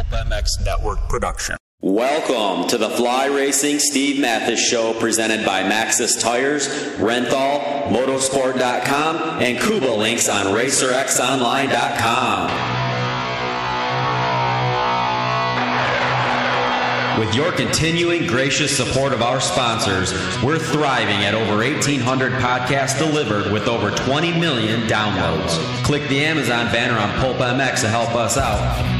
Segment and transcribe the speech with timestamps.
[0.00, 1.56] Pulp MX Network production.
[1.82, 9.58] Welcome to the Fly Racing Steve Matthes Show presented by Maxxis Tires, Renthal, MotoSport.com, and
[9.58, 12.78] Kouba Links on RacerXOnline.com.
[17.18, 23.52] With your continuing gracious support of our sponsors, we're thriving at over 1,800 podcasts delivered
[23.52, 25.58] with over 20 million downloads.
[25.84, 28.99] Click the Amazon banner on Pulp MX to help us out.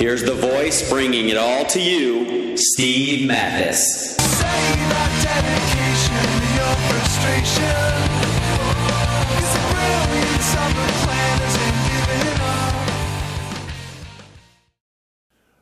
[0.00, 4.16] Here's the voice bringing it all to you, Steve Matthes.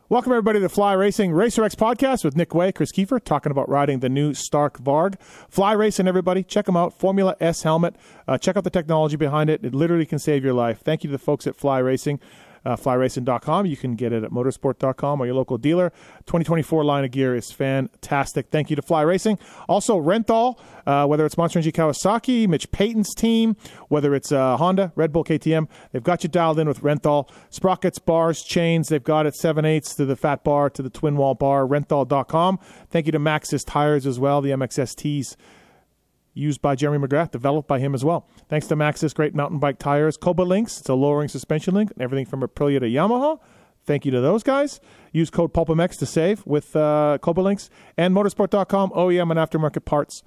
[0.07, 3.51] Welcome, everybody, to the Fly Racing Racer X podcast with Nick Wey, Kris Keefer, talking
[3.51, 5.19] about riding the new Stark Varg.
[5.49, 6.43] Fly Racing, everybody.
[6.43, 6.97] Check them out.
[6.97, 7.97] Formula S helmet.
[8.25, 9.65] Uh, check out the technology behind it.
[9.65, 10.79] It literally can save your life.
[10.79, 12.21] Thank you to the folks at Fly Racing
[12.65, 13.65] uh, flyracing.com.
[13.65, 15.91] You can get it at motosport.com or your local dealer.
[16.25, 18.47] 2024 line of gear is fantastic.
[18.49, 19.39] Thank you to Fly Racing.
[19.67, 23.55] Also, Renthal, uh, whether it's Monster Energy Kawasaki, Mitch Payton's team,
[23.87, 27.29] whether it's uh, Honda, Red Bull, KTM, they've got you dialed in with Renthal.
[27.49, 31.17] Sprockets, bars, chains, they've got it 7 eighths to the fat bar to the twin
[31.17, 32.59] wall bar, renthal.com.
[32.89, 35.35] Thank you to Maxxis Tires as well, the MXSTs
[36.33, 38.27] used by Jeremy McGrath, developed by him as well.
[38.47, 40.17] Thanks to Maxxis great mountain bike tires.
[40.17, 43.39] Kouba Links, it's a lowering suspension link, everything from Aprilia to Yamaha.
[43.85, 44.79] Thank you to those guys.
[45.11, 50.23] Use code PulpMX to save with uh, Links and motosport.com, OEM and aftermarket parts.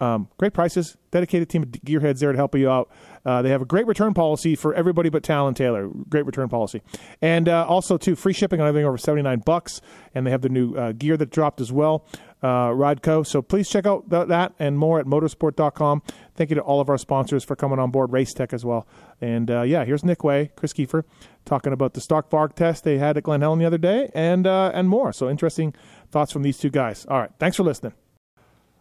[0.00, 2.88] Um, great prices, dedicated team of gearheads there to help you out.
[3.26, 5.88] Uh, they have a great return policy for everybody but Talon Taylor.
[6.08, 6.82] Great return policy,
[7.20, 9.80] and uh, also too free shipping on everything over seventy nine bucks.
[10.14, 12.06] And they have the new uh, gear that dropped as well,
[12.42, 13.26] uh, Rideco.
[13.26, 16.02] So please check out th- that and more at motosport.com.
[16.34, 18.86] Thank you to all of our sponsors for coming on board, Race Tech as well.
[19.20, 21.04] And uh, yeah, here's Nick Wey, Kris Keefer,
[21.44, 24.46] talking about the Stark Varg test they had at Glen Helen the other day, and
[24.46, 25.12] uh, and more.
[25.12, 25.74] So interesting
[26.10, 27.04] thoughts from these two guys.
[27.06, 27.94] All right, thanks for listening.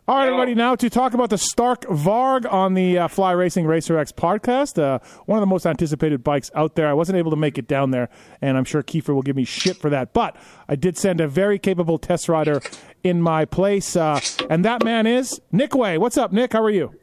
[0.09, 3.65] All right, everybody, now to talk about the Stark Varg on the uh, Fly Racing
[3.65, 4.81] Racer X podcast.
[4.81, 6.87] Uh, one of the most anticipated bikes out there.
[6.87, 8.07] I wasn't able to make it down there,
[8.39, 10.13] and I'm sure Keefer will give me shit for that.
[10.13, 10.37] But
[10.69, 12.61] I did send a very capable test rider
[13.03, 15.97] in my place, uh, and that man is Nick Wey.
[15.97, 16.53] What's up, Nick?
[16.53, 16.93] How are you?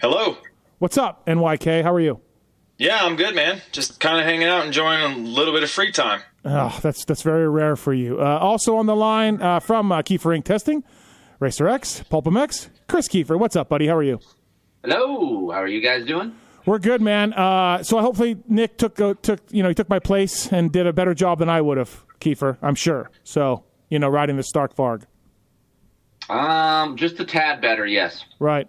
[0.00, 0.38] Hello.
[0.78, 1.82] What's up, NYK?
[1.82, 2.22] How are you?
[2.78, 3.62] Yeah, I'm good, man.
[3.72, 6.20] Just kind of hanging out, enjoying a little bit of free time.
[6.44, 8.20] Oh, that's that's very rare for you.
[8.20, 10.44] Uh, also on the line uh, from uh, Keefer Inc.
[10.44, 10.84] Testing,
[11.40, 13.38] Racer X, PulpMX, Kris Keefer.
[13.38, 13.86] What's up, buddy?
[13.86, 14.20] How are you?
[14.84, 15.50] Hello.
[15.50, 16.34] How are you guys doing?
[16.66, 17.32] We're good, man.
[17.32, 20.86] Uh, so hopefully Nick took uh, took you know he took my place and did
[20.86, 22.58] a better job than I would have, Keefer.
[22.60, 23.10] I'm sure.
[23.24, 25.04] So you know, riding the Stark Varg.
[26.28, 28.24] Um, just a tad better, yes.
[28.40, 28.68] Right.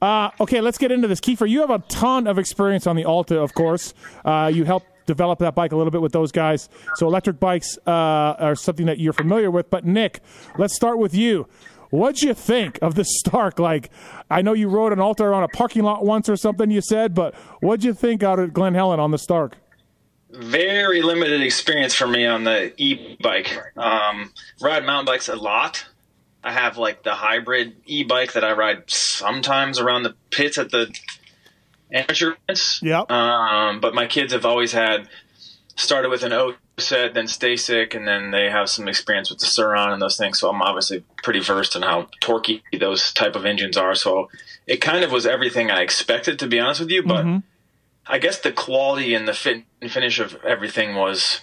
[0.00, 1.20] Uh, okay, let's get into this.
[1.20, 3.94] Keefer, you have a ton of experience on the Alta, of course.
[4.24, 6.68] Uh, you helped develop that bike a little bit with those guys.
[6.96, 9.68] So electric bikes uh, are something that you're familiar with.
[9.70, 10.20] But Nick,
[10.56, 11.48] let's start with you.
[11.90, 13.58] What'd you think of the Stark?
[13.58, 13.90] Like,
[14.30, 16.70] I know you rode an Alta on a parking lot once or something.
[16.70, 19.56] You said, but what'd you think out at Glen Helen on the Stark?
[20.30, 23.60] Very limited experience for me on the e-bike.
[23.76, 24.32] Um,
[24.62, 25.84] ride mountain bikes a lot.
[26.42, 30.94] I have like the hybrid e-bike that I ride sometimes around the pits at the
[31.92, 32.80] amateur events.
[32.82, 33.10] Yep.
[33.10, 35.08] Um, but my kids have always had
[35.76, 39.46] started with an O set, then StaCyc, and then they have some experience with the
[39.46, 40.38] Sur-Ron and those things.
[40.38, 43.94] So I'm obviously pretty versed in how torquey those type of engines are.
[43.94, 44.30] So
[44.66, 47.02] it kind of was everything I expected, to be honest with you.
[47.02, 47.38] But Mm-hmm.
[48.06, 51.42] I guess the quality and the fit and finish of everything was,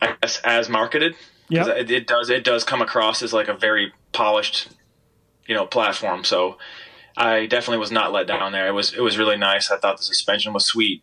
[0.00, 1.14] I guess, as marketed.
[1.48, 1.66] Yep.
[1.66, 4.68] It, it does it does come across as like a very polished,
[5.46, 6.24] you know, platform.
[6.24, 6.58] So
[7.16, 8.68] I definitely was not let down there.
[8.68, 9.70] It was it was really nice.
[9.70, 11.02] I thought the suspension was sweet.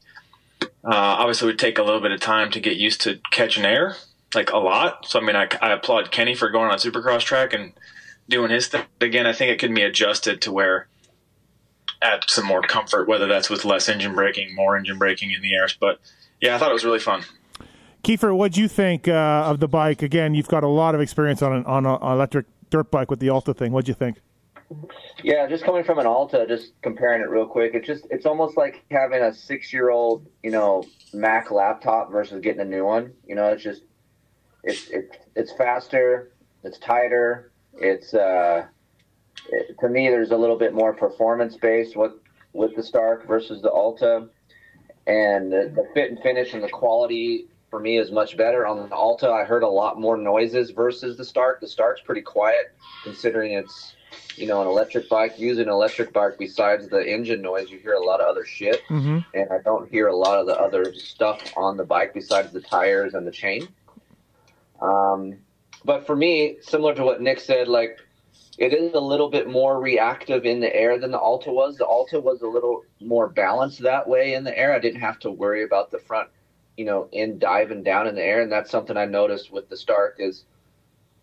[0.62, 3.66] Uh, obviously, it would take a little bit of time to get used to catching
[3.66, 3.96] air,
[4.34, 5.08] like a lot.
[5.08, 7.74] So I mean, I, I applaud Kenny for going on Supercross track and
[8.30, 8.84] doing his thing.
[9.02, 10.88] Again, I think it can be adjusted to where
[12.02, 15.54] add some more comfort, whether that's with less engine braking, more engine braking in the
[15.54, 15.76] airs.
[15.80, 16.00] But
[16.42, 17.24] yeah, I thought it was really fun.
[18.04, 20.04] Keefer, what do you think uh, of the bike?
[20.04, 23.20] Again, you've got a lot of experience on an on an electric dirt bike with
[23.20, 23.72] the Alta thing.
[23.72, 24.18] What'd you think?
[25.24, 27.74] Yeah, just coming from an Alta, just comparing it real quick.
[27.76, 30.84] It's just it's almost like having a six year old, you know,
[31.14, 33.14] Mac laptop versus getting a new one.
[33.28, 33.84] You know, it's just
[34.64, 34.92] it's
[35.36, 36.32] it's faster,
[36.64, 38.66] it's tighter, it's uh,
[39.50, 42.14] it, to me there's a little bit more performance based with
[42.54, 44.28] with the Stark versus the Alta,
[45.06, 48.66] and the, the fit and finish and the quality for me is much better.
[48.66, 51.60] On the Alta, I heard a lot more noises versus the Stark.
[51.60, 52.74] The Stark's pretty quiet
[53.04, 53.96] considering it's
[54.38, 55.38] you know an electric bike.
[55.38, 58.82] Using an electric bike besides the engine noise, you hear a lot of other shit,
[58.88, 59.20] Mm-hmm.
[59.34, 62.62] and I don't hear a lot of the other stuff on the bike besides the
[62.62, 63.68] tires and the chain.
[64.82, 65.40] Um,
[65.84, 68.00] but for me, similar to what Nick said, like
[68.58, 71.76] it is a little bit more reactive in the air than the Alta was.
[71.76, 74.74] The Alta was a little more balanced that way in the air.
[74.74, 76.30] I didn't have to worry about the front,
[76.78, 79.78] you know, in diving down in the air, and that's something I noticed with the
[79.78, 80.46] Stark is,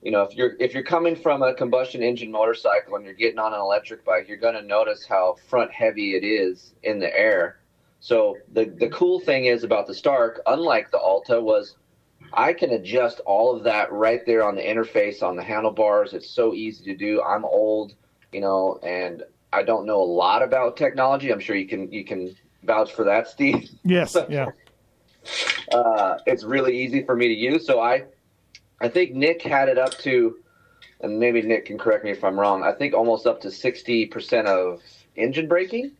[0.02, 3.38] you know, if you're if you're coming from a combustion engine motorcycle and you're getting
[3.38, 7.16] on an electric bike, you're going to notice how front heavy it is in the
[7.16, 7.58] air.
[8.00, 11.76] So the the cool thing is about the Stark, unlike the Alta, was
[12.32, 16.14] I can adjust all of that right there on the interface on the handlebars.
[16.14, 17.22] It's so easy to do.
[17.22, 17.94] I'm old,
[18.32, 19.22] you know, and
[19.52, 21.30] I don't know a lot about technology.
[21.30, 23.70] I'm sure you can you can vouch for that, Steve.
[23.84, 24.16] Yes.
[24.28, 24.46] Yeah.
[25.72, 27.66] Uh, it's really easy for me to use.
[27.66, 28.04] So I
[28.80, 30.36] I think Nick had it up to,
[31.00, 32.62] and maybe Nick can correct me if I'm wrong.
[32.64, 34.80] I think almost up to 60% of
[35.16, 35.92] engine braking,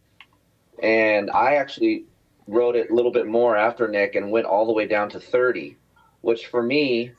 [0.82, 2.04] and I actually
[2.48, 5.20] wrote it a little bit more after Nick and went all the way down to
[5.20, 5.76] 30
[6.22, 7.10] which for me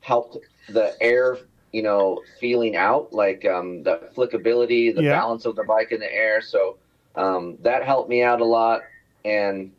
[0.00, 0.36] helped
[0.68, 1.38] the air,
[1.72, 5.12] you know, feeling out, like um, the flickability, the Yeah.
[5.18, 6.40] balance of the bike in the air.
[6.42, 6.76] So
[7.16, 8.82] um, that helped me out a lot.
[9.24, 9.72] And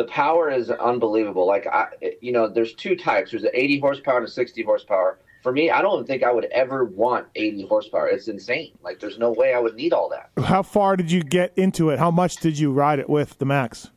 [0.00, 1.46] the power is unbelievable.
[1.46, 1.88] Like, I,
[2.22, 5.18] you know, there's two types there's the 80 horsepower and a 60 horsepower.
[5.42, 8.08] For me, I don't think I would ever want 80 horsepower.
[8.08, 8.72] It's insane.
[8.82, 10.30] Like, there's no way I would need all that.
[10.42, 11.98] How far did you get into it?
[11.98, 13.90] How much did you ride it with the Max?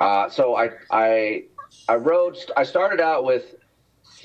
[0.00, 1.44] Uh, so I I
[1.88, 2.36] I rode.
[2.56, 3.54] I started out with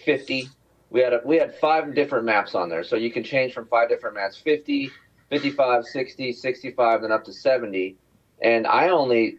[0.04, 0.50] 50.
[0.90, 3.68] We had a, we had five different maps on there, so you can change from
[3.68, 4.90] five different maps: 50,
[5.30, 7.98] 55, 60, 65, then up to 70.
[8.42, 9.38] And I only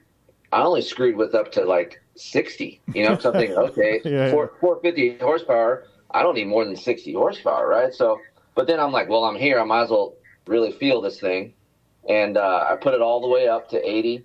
[0.53, 2.81] I only screwed with up to like 60.
[2.95, 4.31] You know, something okay, Yeah, yeah.
[4.31, 5.87] four, 450 horsepower.
[6.11, 7.93] I don't need more than 60 horsepower, right?
[7.93, 8.19] So,
[8.55, 9.61] but then I'm like, well, I'm here.
[9.61, 10.15] I might as well
[10.47, 11.53] really feel this thing.
[12.09, 14.25] And uh, I put it all the way up to 80,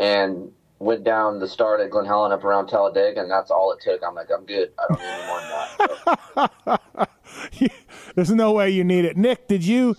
[0.00, 3.80] and went down the start at Glen Helen up around Talladega, and that's all it
[3.80, 4.02] took.
[4.02, 4.72] I'm like, I'm good.
[4.78, 5.26] I don't need
[6.36, 6.48] more
[6.96, 7.08] than
[7.58, 7.70] that.
[8.14, 9.16] There's no way you need it.
[9.16, 9.96] Nick, did you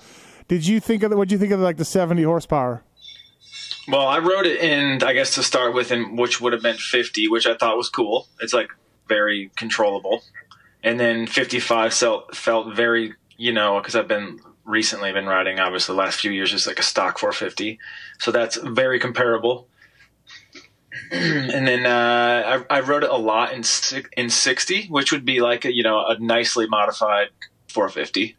[0.47, 2.83] did you think of the, what you think of like the 70 horsepower?
[3.87, 6.77] Well, I wrote it in, I guess, to start with, in which would have been
[6.77, 8.27] 50, which I thought was cool.
[8.41, 8.69] It's like
[9.07, 10.23] very controllable.
[10.83, 15.93] And then 55 felt, felt very, you know, because I've been recently been riding, obviously,
[15.93, 17.79] the last few years, just like a stock 450.
[18.19, 19.67] So that's very comparable.
[21.11, 23.63] and then uh, I, I wrote it a lot in
[24.17, 27.27] in 60, which would be like a, you know a nicely modified
[27.67, 28.37] 450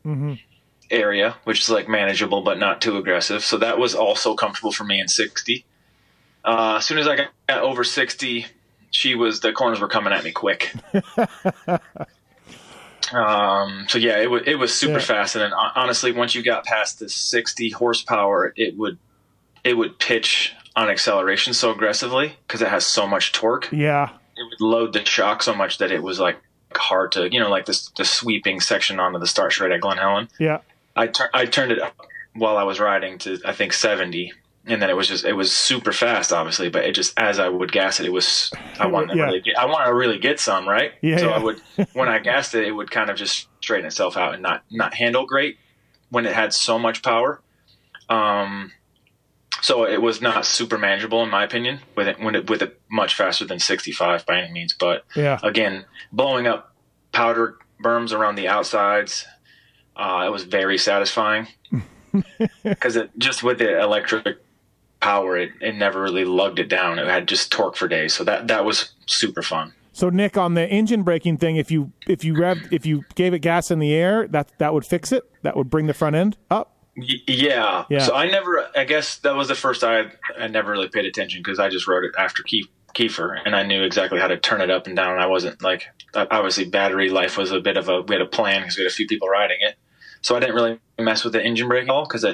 [0.90, 3.44] area, which is like manageable but not too aggressive.
[3.44, 5.64] So that was also comfortable for me in 60.
[6.44, 7.28] Uh, as soon as I got,
[7.62, 8.46] over 60,
[8.90, 10.72] she was the corners were coming at me quick.
[13.12, 15.04] um, so yeah, it was it was super Yeah.
[15.04, 18.98] fast, and then honestly, once you got past the 60 horsepower, it would
[19.64, 24.10] it would pitch on acceleration so aggressively because it has so much torque Yeah.
[24.36, 26.36] it would load the shock so much that it was like
[26.76, 29.96] hard to you know like this the sweeping section onto the start straight at Glen
[29.98, 30.28] Helen.
[30.38, 30.58] Yeah.
[30.96, 31.94] I tur- I turned it up
[32.34, 34.32] while I was riding to I think seventy,
[34.66, 36.68] and then it was just it was super fast, obviously.
[36.70, 38.50] But it just as I would gas it, it was
[38.80, 39.24] I wanted to Yeah.
[39.26, 40.92] really get, I wanted to really get some right.
[41.02, 41.34] Yeah, so yeah.
[41.36, 41.60] I would
[41.92, 44.94] when I gassed it, it would kind of just straighten itself out and not not
[44.94, 45.58] handle great
[46.10, 47.40] when it had so much power.
[48.08, 48.72] Um,
[49.62, 52.80] so it was not super manageable in my opinion with it when it with it
[52.90, 54.74] much faster than 65 by any means.
[54.78, 55.38] But Yeah.
[55.42, 56.72] again, blowing up
[57.12, 59.26] powder berms around the outsides,
[59.96, 61.48] uh, it was very satisfying
[62.64, 64.38] because it just with the electric
[65.00, 66.98] power, it, it never really lugged it down.
[66.98, 69.72] It had just torque for days, so that that was super fun.
[69.92, 73.32] So Nick, on the engine braking thing, if you if you revved if you gave
[73.32, 75.24] it gas in the air, that that would fix it.
[75.42, 76.76] That would bring the front end up.
[76.96, 77.84] Y- yeah.
[77.88, 78.00] Yeah.
[78.00, 81.40] So I never, I guess that was the first I I never really paid attention
[81.42, 82.42] because I just wrote it after
[82.94, 85.18] Keefer and I knew exactly how to turn it up and down.
[85.18, 88.62] I wasn't like, obviously battery life was a bit of a, we had a plan
[88.62, 89.76] because we had a few people riding it.
[90.22, 92.24] So I didn't really mess with the engine brake at all because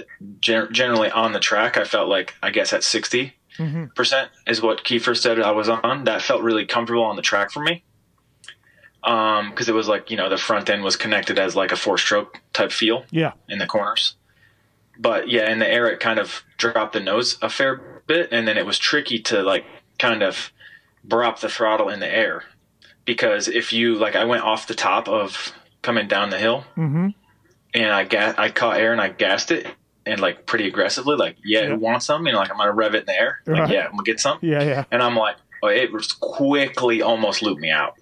[0.41, 3.35] gen- generally on the track, I felt like, I guess at 60
[3.95, 6.05] percent is what Keefer said I was on.
[6.05, 7.85] That felt really comfortable on the track for me.
[9.05, 11.77] Um, because it was like, you know, the front end was connected as like a
[11.77, 13.33] four stroke type feel Yeah.
[13.49, 14.15] in the corners.
[14.99, 18.47] But yeah, in the air, it kind of dropped the nose a fair bit, and
[18.47, 19.65] then it was tricky to like
[19.99, 20.53] kind of
[21.07, 22.45] drop the throttle in the air
[23.05, 27.09] because if you like, I went off the top of coming down the hill, Mm-hmm.
[27.75, 29.67] And I gas, I caught air and I gassed it,
[30.05, 31.69] and like pretty aggressively, like, yeah, Yeah.
[31.69, 32.23] who wants some?
[32.25, 33.71] Know, like I'm gonna rev it in the air, like, Right.
[33.71, 34.85] yeah, I'm gonna get some, Yeah, yeah.
[34.91, 37.95] and I'm like, oh, it was quickly almost looped me out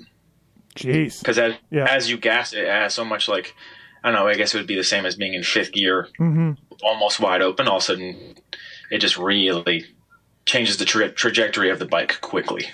[0.75, 1.21] Jeez.
[1.21, 1.85] because as Yeah.
[1.85, 3.55] as you gas it, it has so much like,
[4.03, 6.09] I don't know, I guess it would be the same as being in fifth gear,
[6.19, 6.53] Mm-hmm.
[6.83, 7.69] almost wide open.
[7.69, 8.35] All of a sudden,
[8.91, 9.85] it just really
[10.47, 12.71] changes the tra- trajectory of the bike quickly.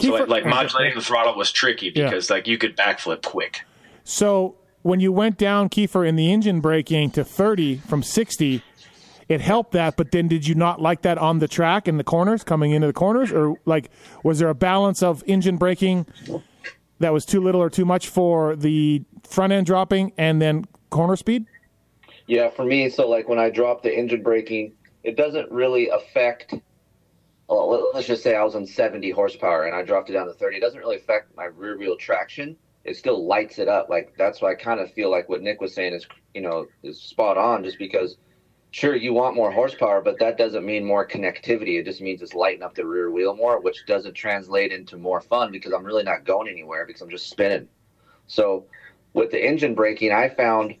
[0.00, 2.04] So Keefer- like, like modulating the throttle was tricky Yeah.
[2.04, 3.62] because like you could backflip quick.
[4.04, 8.62] So when you went down, Keefer, in the engine braking to 30 from 60,
[9.28, 9.96] it helped that.
[9.96, 12.86] But then did you not like that on the track in the corners, coming into
[12.86, 13.32] the corners?
[13.32, 13.90] Or like,
[14.22, 16.06] was there a balance of engine braking
[17.00, 21.16] that was too little or too much for the front end dropping and then corner
[21.16, 21.46] speed?
[22.26, 26.54] Yeah, for me, so like when I drop the engine braking, it doesn't really affect.
[27.48, 30.26] Well, let- let's just say I was on 70 horsepower and I dropped it down
[30.26, 30.56] to 30.
[30.56, 32.56] It doesn't really affect my rear wheel traction.
[32.84, 33.88] It still lights it up.
[33.88, 36.66] Like that's why I kind of feel like what Nick was saying is, you know,
[36.82, 37.64] is spot on.
[37.64, 38.16] Just because,
[38.70, 41.78] sure, you want more horsepower, but that doesn't mean more connectivity.
[41.78, 45.20] It just means it's lighting up the rear wheel more, which doesn't translate into more
[45.20, 47.68] fun because I'm really not going anywhere because I'm just spinning.
[48.26, 48.66] So,
[49.12, 50.76] with the engine braking, I found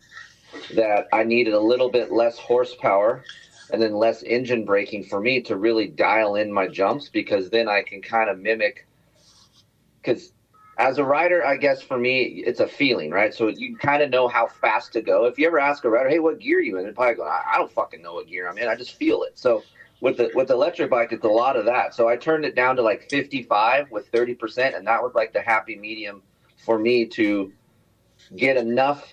[0.74, 3.24] that I needed a little bit less horsepower
[3.70, 7.68] and then less engine braking for me to really dial in my jumps because then
[7.68, 8.86] I can kind of mimic.
[10.00, 10.32] Because
[10.78, 13.34] as a rider, I guess for me, it's a feeling, right?
[13.34, 15.24] So you kind of know how fast to go.
[15.24, 17.24] If you ever ask a rider, "Hey, what gear are you in?" They're probably go,
[17.24, 18.68] "I I don't fucking know what gear I'm in.
[18.68, 19.64] I just feel it." So
[20.00, 21.94] with the with the electric bike, it's a lot of that.
[21.94, 25.32] So I turned it down to like 55 with 30 percent, and that was like
[25.32, 26.22] the happy medium
[26.64, 27.52] for me to
[28.36, 29.12] get enough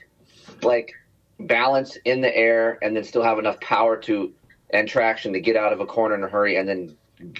[0.61, 0.93] like
[1.39, 4.31] balance in the air and then still have enough power to
[4.69, 6.95] and traction to get out of a corner in a hurry and then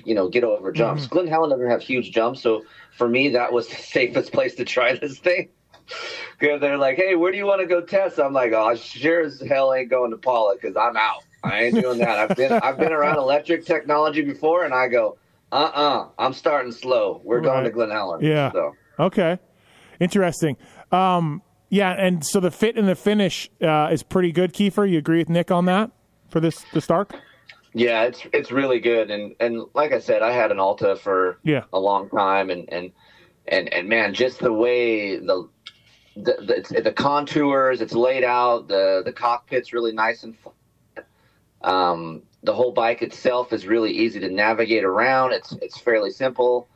[0.06, 1.08] you know get over jumps.
[1.08, 2.63] Glen Helen doesn't have huge jumps, so
[2.98, 5.50] for me that was the safest place to try this thing.
[6.39, 8.75] Because they're like, "Hey, where do you want to go test?" I'm like, "Oh, I
[8.75, 11.24] sure as hell ain't going to Pala because I'm out.
[11.44, 12.18] I ain't doing that.
[12.20, 15.18] I've been I've been around electric technology before, and I go,
[15.51, 17.22] uh uh-uh, uh, i am starting slow.
[17.24, 18.22] We're going to Glen Helen.
[18.22, 18.51] Yeah.
[18.51, 19.39] So Okay.
[20.00, 20.58] Interesting.
[20.92, 24.89] Um, yeah, and so the fit and the finish uh, is pretty good, Keefer.
[24.89, 25.92] You agree with Nick on that
[26.30, 27.15] for this the Stark?
[27.77, 31.38] Yeah, it's it's really good, and and like I said, I had an Alta for
[31.44, 31.63] Yeah.
[31.74, 32.89] a long time, and and
[33.50, 35.50] and and man, just the way the
[36.15, 41.05] the the, the contours, it's laid out, the the cockpit's really nice and flat.
[41.63, 45.34] Um, the whole bike itself is really easy to navigate around.
[45.34, 46.70] It's it's fairly simple,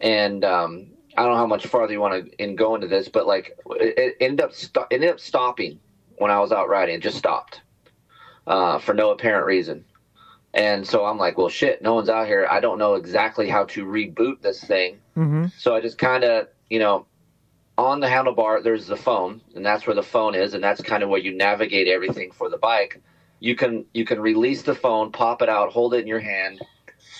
[0.00, 0.86] and um,
[1.18, 3.58] I don't know how much farther you want to in go into this, but like
[3.72, 5.80] it, it ended up sto- ended up stopping
[6.16, 6.94] when I was out riding.
[6.94, 7.60] It just stopped
[8.46, 9.84] uh, for no apparent reason.
[10.56, 12.48] And so I'm like, well, shit, no one's out here.
[12.50, 14.98] I don't know exactly how to reboot this thing.
[15.14, 15.46] Mm-hmm.
[15.58, 17.06] So I just kind of, you know,
[17.76, 21.02] on the handlebar, there's the phone, and that's where the phone is, and that's kind
[21.02, 23.02] of where you navigate everything for the bike.
[23.38, 26.62] You can you can release the phone, pop it out, hold it in your hand,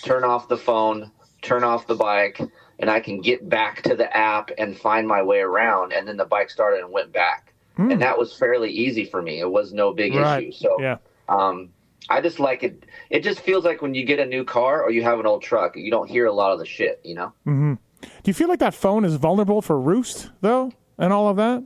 [0.03, 1.11] turn off the phone,
[1.43, 2.41] turn off the bike,
[2.79, 5.93] and I can get back to the app and find my way around.
[5.93, 7.53] And then the bike started and went back,
[7.91, 9.39] and that was fairly easy for me.
[9.39, 10.21] It was no big Hmm.
[10.21, 10.47] Right.
[10.47, 10.51] issue.
[10.53, 10.97] So Yeah.
[11.29, 11.69] um,
[12.09, 12.85] I just like it.
[13.09, 15.41] It just feels like when you get a new car or you have an old
[15.43, 17.33] truck, you don't hear a lot of the shit, you know.
[17.45, 17.73] Mm-hmm.
[18.01, 21.63] Do you feel like that phone is vulnerable for roost though, and all of that?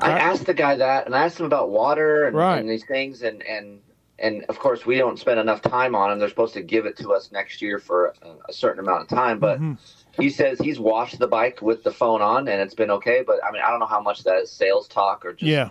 [0.00, 2.58] I asked the guy that, and I asked him about water and, Right.
[2.58, 3.80] and these things, and and
[4.18, 6.18] and of course we don't spend enough time on them.
[6.18, 9.08] They're supposed to give it to us next year for a, a certain amount of
[9.08, 9.74] time, but Mm-hmm.
[10.22, 13.22] he says he's washed the bike with the phone on, and it's been okay.
[13.26, 15.70] But I mean, I don't know how much that is sales talk or just Yeah.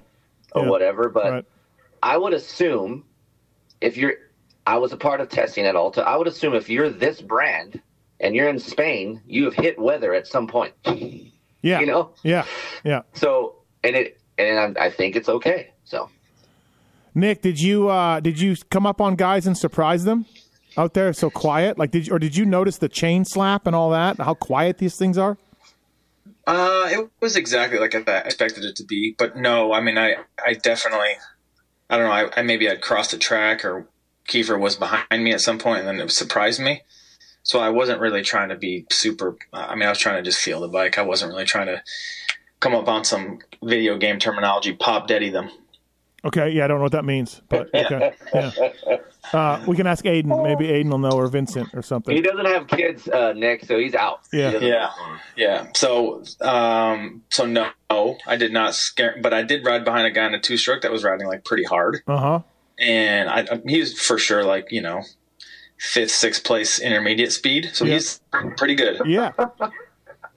[0.54, 0.70] or Yeah.
[0.70, 1.10] whatever.
[1.10, 1.46] But Right.
[2.02, 3.04] I would assume
[3.82, 4.14] if you're,
[4.66, 6.02] I was a part of testing at Alta.
[6.04, 7.82] I would assume if you're this brand
[8.20, 10.74] and you're in Spain, you have hit weather at some point.
[11.62, 11.80] Yeah.
[11.80, 12.46] You know, Yeah.
[12.84, 13.02] Yeah.
[13.14, 15.72] so and it and I I think it's okay.
[15.86, 16.10] So
[17.16, 20.26] Nick, did you uh, did you come up on guys and surprise them
[20.78, 21.78] out there so quiet?
[21.78, 24.18] Like did you, or did you notice the chain slap and all that?
[24.20, 25.38] How quiet these things are?
[26.48, 30.16] Uh, it was exactly like I expected it to be, but no, I mean, I,
[30.44, 31.12] I definitely,
[31.90, 33.88] I don't know, I, I maybe I'd crossed the track or
[34.28, 36.84] Keefer was behind me at some point and then it surprised me.
[37.44, 40.40] So I wasn't really trying to be super, I mean, I was trying to just
[40.40, 41.00] feel the bike.
[41.00, 41.82] I wasn't really trying to
[42.60, 45.50] come up on some video game terminology, pop daddy them.
[46.24, 48.98] Okay, yeah, I don't know what that means, but okay, yeah.
[49.34, 50.44] Uh, we can ask Aiden.
[50.44, 52.16] Maybe Aiden will know, or Vincent, or something.
[52.16, 54.22] he doesn't have kids, uh, Nick, so he's out.
[54.34, 54.60] Yeah.
[54.60, 54.90] He Yeah,
[55.36, 55.68] yeah.
[55.76, 57.70] So, um, so no,
[58.28, 60.82] I did not scare, but I did ride behind a guy in a two stroke
[60.82, 62.02] that was riding like pretty hard.
[62.08, 62.40] Uh huh.
[62.80, 65.02] and I, I- he's for sure like you know
[65.78, 67.94] fifth, sixth place intermediate speed, so Yeah.
[67.96, 68.22] he's
[68.58, 69.02] pretty good.
[69.06, 69.32] Yeah.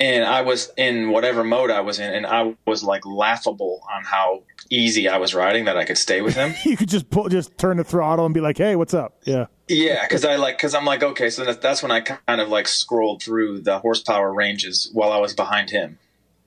[0.01, 4.05] and I was in whatever mode I was in, and I was like laughable on
[4.05, 6.55] how easy I was riding that I could stay with him.
[6.64, 9.47] you could just pull, just turn the throttle and be like, "Hey, what's up?" Yeah.
[9.69, 12.67] Yeah, because I like because I'm like okay, so that's when I kind of like
[12.67, 15.99] scrolled through the horsepower ranges while I was behind him.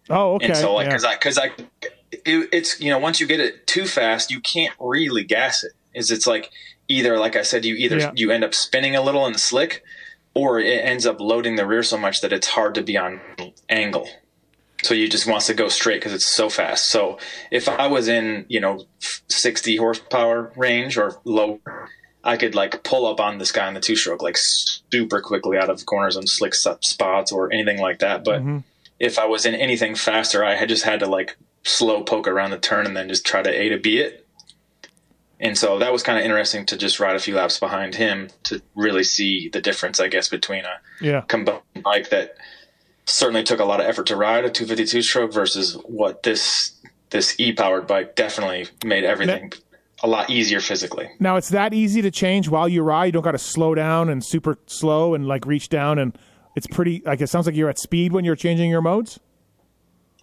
[0.09, 0.47] Oh, okay.
[0.47, 0.89] And so like yeah.
[0.89, 1.51] because I because I
[2.11, 5.71] it, it's you know once you get it too fast, you can't really gas it.
[5.93, 6.51] Is it's like
[6.87, 8.11] either like I said, you either Yeah.
[8.15, 9.83] you end up spinning a little in the slick,
[10.33, 13.21] or it ends up loading the rear so much that it's hard to be on
[13.69, 14.07] angle.
[14.83, 16.89] So you just wants to go straight because it's so fast.
[16.89, 17.17] So
[17.51, 21.89] if I was in you know 60 horsepower range or lower,
[22.23, 25.57] I could like pull up on this guy on the two stroke like super quickly
[25.57, 28.23] out of corners and slick spots or anything like that.
[28.23, 28.59] But mm-hmm.
[28.99, 32.51] if I was in anything faster, I had just had to like slow poke around
[32.51, 34.25] the turn and then just try to A to B it.
[35.39, 38.29] And so that was kind of interesting to just ride a few laps behind him
[38.43, 41.21] to really see the difference, I guess, between a yeah.
[41.21, 42.37] combined bike that
[43.05, 46.71] certainly took a lot of effort to ride a 252 stroke versus what this
[47.11, 49.53] this e-powered bike definitely made everything
[50.03, 51.09] a lot easier physically.
[51.19, 53.05] Now it's that easy to change while you ride.
[53.07, 56.17] You don't got to slow down and super slow and like reach down and
[56.55, 57.01] it's pretty.
[57.05, 59.19] Like it sounds like you're at speed when you're changing your modes.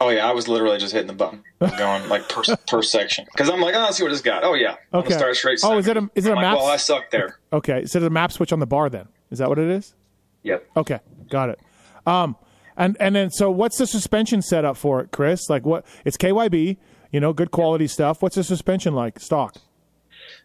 [0.01, 1.45] Oh yeah, I was literally just hitting the button,
[1.79, 4.43] going like per, per section because I'm like, oh, let's see what it's got.
[4.43, 5.15] Oh yeah, I'm Okay.
[5.15, 5.61] start straight.
[5.63, 7.39] Oh, is it a- is it I'm a like, maps- Well, I suck there.
[7.53, 8.91] Okay, so there's a map switch on the bar.
[8.91, 9.95] Then is that what it is?
[10.43, 10.67] Yep.
[10.79, 10.99] Okay,
[11.31, 11.61] got it.
[12.05, 12.35] Um,
[12.77, 15.49] and and then so what's the suspension setup for it, Kris?
[15.49, 15.85] Like what?
[16.05, 16.77] It's KYB,
[17.11, 18.23] you know, good quality stuff.
[18.23, 19.21] What's the suspension like?
[19.21, 19.57] Stock.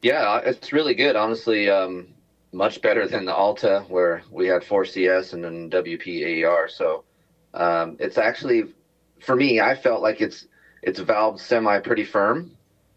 [0.01, 1.15] Yeah, it's really good.
[1.15, 2.07] Honestly, um,
[2.51, 6.67] much better than the Alta where we had 4CS and then WP AER.
[6.67, 7.03] So
[7.53, 8.65] um, it's actually,
[9.19, 10.47] for me, I felt like it's
[10.81, 12.51] it's valved semi pretty firm,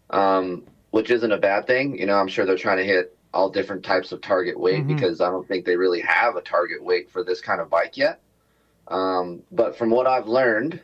[0.09, 1.97] um, which isn't a bad thing.
[1.97, 5.21] You know, I'm sure they're trying to hit all different types of target weight because
[5.21, 8.19] I don't think they really have a target weight for this kind of bike yet.
[8.91, 10.81] Um, but from what I've learned,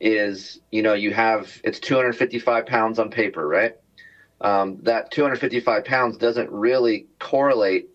[0.00, 3.76] is you know you have it's 255 pounds on paper, right?
[4.40, 7.88] um, that 255 pounds doesn't really correlate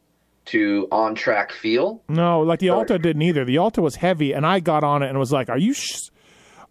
[0.45, 2.01] to on track feel.
[2.07, 2.69] No, like the.
[2.69, 3.45] Alta didn't either.
[3.45, 6.09] The Alta was heavy, and I got on it and was like, "Are you, sh-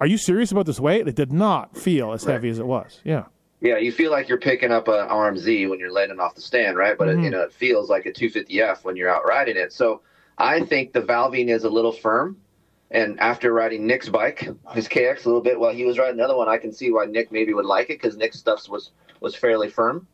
[0.00, 3.00] are you serious about this weight?" It did not feel as heavy as it was.
[3.04, 3.26] Yeah.
[3.60, 6.76] Yeah, you feel like you're picking up an RMZ when you're landing off the stand,
[6.76, 6.96] right?
[6.96, 9.72] But it, you know, it feels like a 250F when you're out riding it.
[9.72, 10.02] So
[10.36, 12.36] I think the valving is a little firm.
[12.90, 16.36] And after riding Nick's bike, his KX a little bit while he was riding another
[16.36, 19.34] one, I can see why Nick maybe would like it because Nick's stuff was was
[19.34, 20.06] fairly firm.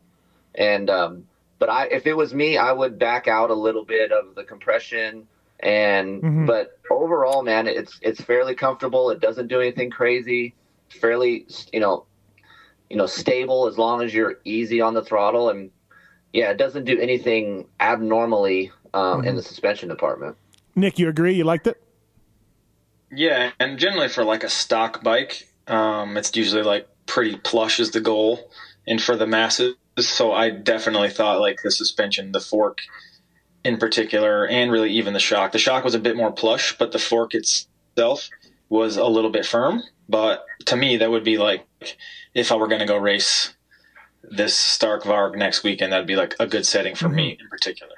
[0.55, 1.25] And um,
[1.57, 4.43] but I, if it was me, I would back out a little bit of the
[4.43, 5.27] compression.
[5.61, 9.09] And but overall, man, it's it's fairly comfortable.
[9.09, 10.53] It doesn't do anything crazy.
[10.89, 12.05] Fairly, you know,
[12.89, 15.49] you know, stable as long as you're easy on the throttle.
[15.49, 15.71] And
[16.33, 20.35] yeah, it doesn't do anything abnormally um, in the suspension department.
[20.75, 21.33] Nick, you agree?
[21.33, 21.81] You liked it?
[23.15, 27.91] Yeah, and generally for like a stock bike, um, it's usually like pretty plush is
[27.91, 28.51] the goal,
[28.87, 29.75] and for the masses.
[29.97, 32.79] So I definitely thought like the suspension, the fork,
[33.63, 35.51] in particular, and really even the shock.
[35.53, 38.29] The shock was a bit more plush, but the fork itself
[38.69, 39.81] was a little bit firm.
[40.09, 41.65] But to me, that would be like
[42.33, 43.53] if I were going to go race
[44.23, 47.93] this Stark Varg next weekend, that'd be like a good setting for me in particular.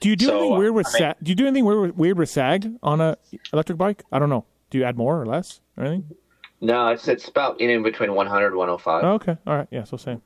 [0.00, 1.16] Do you do So, anything weird with I mean- sag?
[1.22, 3.16] Do you do anything weird with, weird with sag on a
[3.52, 4.02] electric bike?
[4.10, 4.44] I don't know
[4.74, 6.16] do you add more or less or anything?
[6.60, 9.04] No, it's it's about in, between 100 and 105.
[9.04, 9.36] Oh, okay.
[9.46, 9.68] All right.
[9.70, 9.84] Yeah.
[9.84, 10.20] So same.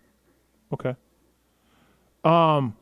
[0.73, 0.97] Okay.
[2.25, 2.75] Um.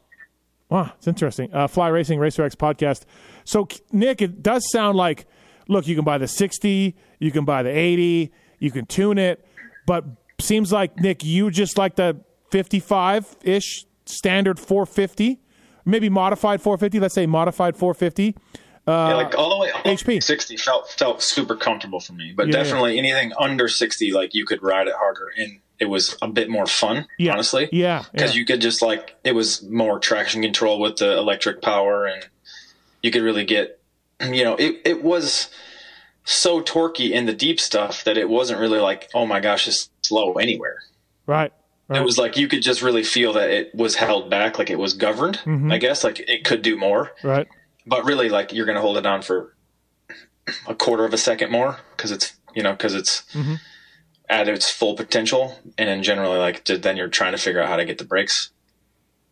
[0.69, 1.53] Wow, it's interesting.
[1.53, 3.03] Uh, Fly Racing Racer X podcast.
[3.45, 5.27] So Nick, it does sound like,
[5.69, 9.45] look, you can buy the 60, you can buy the 80, you can tune it,
[9.87, 10.05] but
[10.41, 15.41] seems like Nick, you just like the 55 ish standard 450,
[15.85, 17.01] maybe modified 450.
[17.01, 18.37] Let's say modified 450
[18.87, 22.47] yeah, uh, like all the way HP sixty felt felt super comfortable for me, but
[22.47, 23.01] yeah, definitely yeah.
[23.01, 26.67] anything under sixty, like you could ride it harder, and it was a bit more
[26.67, 27.33] fun, yeah.
[27.33, 27.69] honestly.
[27.73, 32.07] Yeah, because you could just like it was more traction control with the electric power,
[32.07, 32.29] and
[33.03, 33.81] you could really get,
[34.21, 35.51] you know, it it was
[36.25, 39.91] so torquey in the deep stuff that it wasn't really like, oh my gosh, it's
[40.03, 40.79] slow anywhere.
[41.27, 41.53] Right.
[41.89, 42.01] Right.
[42.01, 44.79] It was like you could just really feel that it was held back, like it
[44.79, 45.39] was governed.
[45.45, 45.71] Mm-hmm.
[45.71, 47.13] I guess like it could do more.
[47.23, 47.47] Right
[47.87, 49.55] but really like you're going to hold it on for
[50.67, 53.55] a quarter of a second more because it's you know because it's mm-hmm.
[54.29, 55.59] at its full potential.
[55.79, 58.05] And then generally like ju- then you're trying to figure out how to get the
[58.05, 58.51] brakes.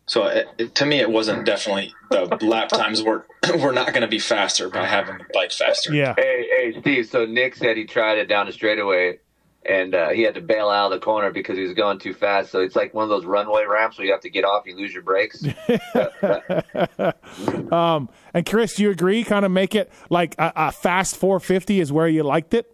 [0.06, 1.44] So it, it, to me it wasn't mm.
[1.46, 3.26] definitely the lap times were
[3.58, 5.94] were not going to be faster by having the bike faster.
[5.94, 6.14] Yeah.
[6.16, 7.06] Hey, hey, Steve.
[7.06, 9.18] So Nick said he tried it down the straightaway,
[9.66, 12.14] and uh, he had to bail out of the corner because he was going too
[12.14, 12.50] fast.
[12.50, 14.76] So it's like one of those runway ramps where you have to get off, you
[14.76, 15.42] lose your brakes.
[17.72, 19.24] um, and Kris, do you agree?
[19.24, 22.70] Kind of make it like a, a fast 450 is where you liked it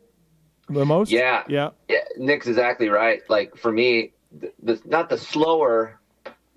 [0.68, 1.10] the most.
[1.10, 1.98] Yeah, yeah, yeah.
[2.16, 3.22] Nick's exactly right.
[3.28, 6.00] Like for me, the, the not the slower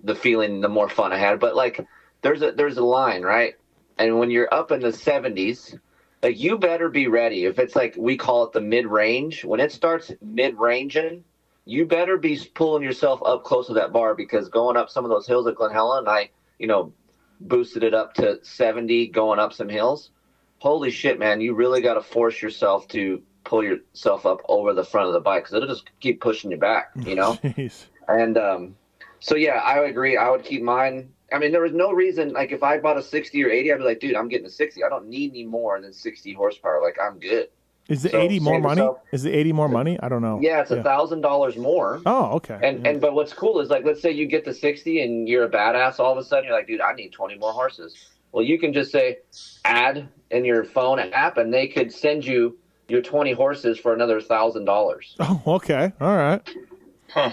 [0.04, 1.40] the feeling, the more fun I had.
[1.40, 1.84] But like,
[2.22, 3.54] there's a there's a line, right?
[3.98, 5.78] And when you're up in the 70s,
[6.24, 7.44] like you better be ready.
[7.44, 11.22] If it's like we call it the mid range, when it starts mid ranging,
[11.66, 15.10] you better be pulling yourself up close to that bar because going up some of
[15.10, 16.92] those hills at Glen Helen, I you know
[17.40, 20.10] boosted it up to 70 going up some hills.
[20.58, 21.42] Holy shit, man!
[21.42, 25.20] You really got to force yourself to pull yourself up over the front of the
[25.20, 27.34] bike because it'll just keep pushing you back, you know.
[27.44, 27.84] Jeez.
[28.08, 28.76] And um,
[29.20, 30.16] so yeah, I would agree.
[30.16, 31.12] I would keep mine.
[31.34, 32.32] I mean, there was no reason.
[32.32, 34.50] Like, if I bought a 60 or 80, I'd be like, dude, I'm getting a
[34.50, 34.84] 60.
[34.84, 36.80] I don't need any more than 60 horsepower.
[36.82, 37.48] Like, I'm good.
[37.88, 38.80] Is the So, 80 more money?
[38.80, 39.98] yourself- Is the 80 more money?
[40.02, 40.38] I don't know.
[40.40, 42.00] Yeah, it's a thousand dollars more.
[42.06, 42.58] Oh, okay.
[42.62, 42.90] And Yeah.
[42.92, 45.50] and but what's cool is like, let's say you get the 60 and you're a
[45.50, 46.00] badass.
[46.00, 47.94] All of a sudden, you're like, dude, I need 20 more horses.
[48.32, 49.18] Well, you can just say
[49.66, 52.56] add in your phone app, and they could send you
[52.88, 55.14] your 20 horses for another thousand dollars.
[55.20, 55.92] oh, okay.
[56.00, 56.40] All right.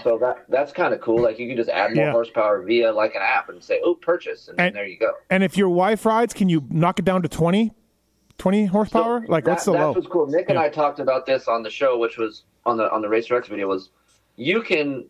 [0.02, 1.20] So that that's kind of cool.
[1.22, 2.12] Like you can just add more Yeah.
[2.12, 5.12] horsepower via like an app and say, oh, purchase, and, And- there you go.
[5.30, 7.72] And if your wife rides, can you knock it down to 20,
[8.38, 9.22] 20 horsepower?
[9.26, 9.92] So like, what's the that, low?
[9.92, 10.26] That was cool.
[10.26, 13.08] Nick and I talked about this on the show, which was on the on the
[13.08, 13.66] Racer X video.
[13.68, 13.90] Was
[14.36, 15.06] you can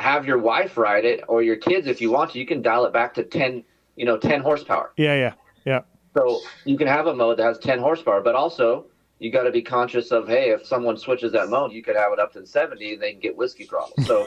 [0.00, 2.38] have your wife ride it or your kids if you want to.
[2.38, 3.64] You can dial it back to ten,
[3.96, 4.92] you know, ten horsepower.
[4.96, 5.32] Yeah, yeah,
[5.64, 5.80] yeah.
[6.16, 8.86] So you can have a mode that has ten horsepower, but also
[9.18, 12.12] you got to be conscious of hey, if someone switches that mode, you could have
[12.12, 13.94] it up to seventy, and they can get whiskey throttle.
[14.04, 14.26] So,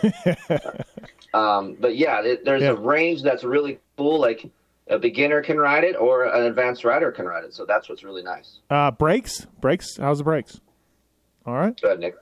[1.34, 2.70] um, but yeah, it, there's Yeah.
[2.72, 4.20] a range that's really cool.
[4.20, 4.50] Like
[4.88, 7.54] a beginner can ride it, or an advanced rider can ride it.
[7.54, 8.60] So that's what's really nice.
[8.70, 9.46] Uh, brakes?
[9.62, 9.98] Brakes?
[9.98, 10.60] How's the brakes?
[11.46, 11.80] All right.
[11.82, 12.16] Go ahead, Nick.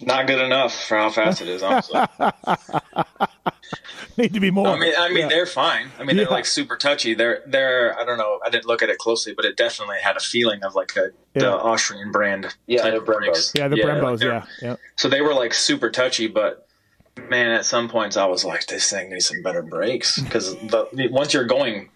[0.00, 2.00] Not good enough for how fast it is, honestly.
[4.18, 4.68] Need to be more.
[4.68, 5.28] I mean, I mean, Yeah.
[5.28, 5.88] they're fine.
[5.98, 7.12] I mean, they're like super touchy.
[7.14, 7.98] They're, they're.
[7.98, 8.38] I don't know.
[8.44, 11.10] I didn't look at it closely, but it definitely had a feeling of like a
[11.34, 12.54] the Austrian brand.
[12.66, 13.52] Yeah, type they're of brakes.
[13.52, 13.58] Brembos.
[13.58, 14.18] yeah, the like Brembos.
[14.20, 14.76] they're- Yeah, yeah.
[14.96, 16.66] So they were like super touchy, but
[17.28, 20.56] man, at some points I was like, this thing needs some better brakes because
[21.10, 21.90] once you're going,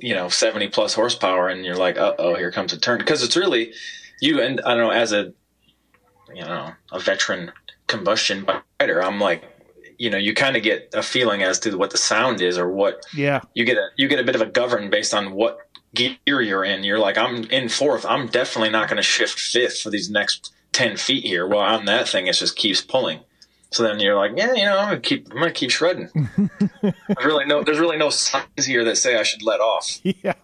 [0.00, 2.98] you know, seventy plus horsepower, and you're like, uh oh, here comes a turn.
[2.98, 3.72] Because it's really
[4.20, 5.32] you and I don't know as a
[6.34, 7.52] you know a veteran
[7.86, 8.46] combustion
[8.80, 9.44] rider, I'm like,
[9.98, 12.68] you know, you kind of get a feeling as to what the sound is or
[12.68, 13.40] what Yeah.
[13.54, 15.58] you get a you get a bit of a govern based on what
[15.94, 16.84] gear you're in.
[16.84, 18.06] You're like, I'm in fourth.
[18.06, 21.46] I'm definitely not going to shift fifth for these next ten feet here.
[21.46, 23.20] Well, on that thing, it just keeps pulling.
[23.70, 26.08] So then you're like, yeah, you know, I'm gonna keep, I'm gonna keep shredding.
[26.82, 30.34] there's really no, there's really no signs here that say I should let off Yeah.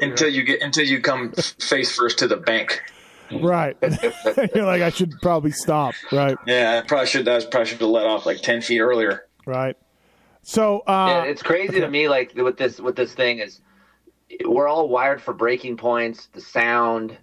[0.00, 2.82] until you get until you come face first to the bank.
[3.32, 3.76] Right.
[4.54, 5.94] You're like, I should probably stop.
[6.12, 6.36] Right.
[6.46, 7.28] Yeah, I probably should.
[7.28, 9.26] I probably should have let off like ten feet earlier.
[9.46, 9.76] Right.
[10.42, 12.08] So, Yeah, uh, it's crazy to me.
[12.08, 13.60] Like with this, with this thing is,
[14.44, 17.16] we're all wired for breaking points, the sound.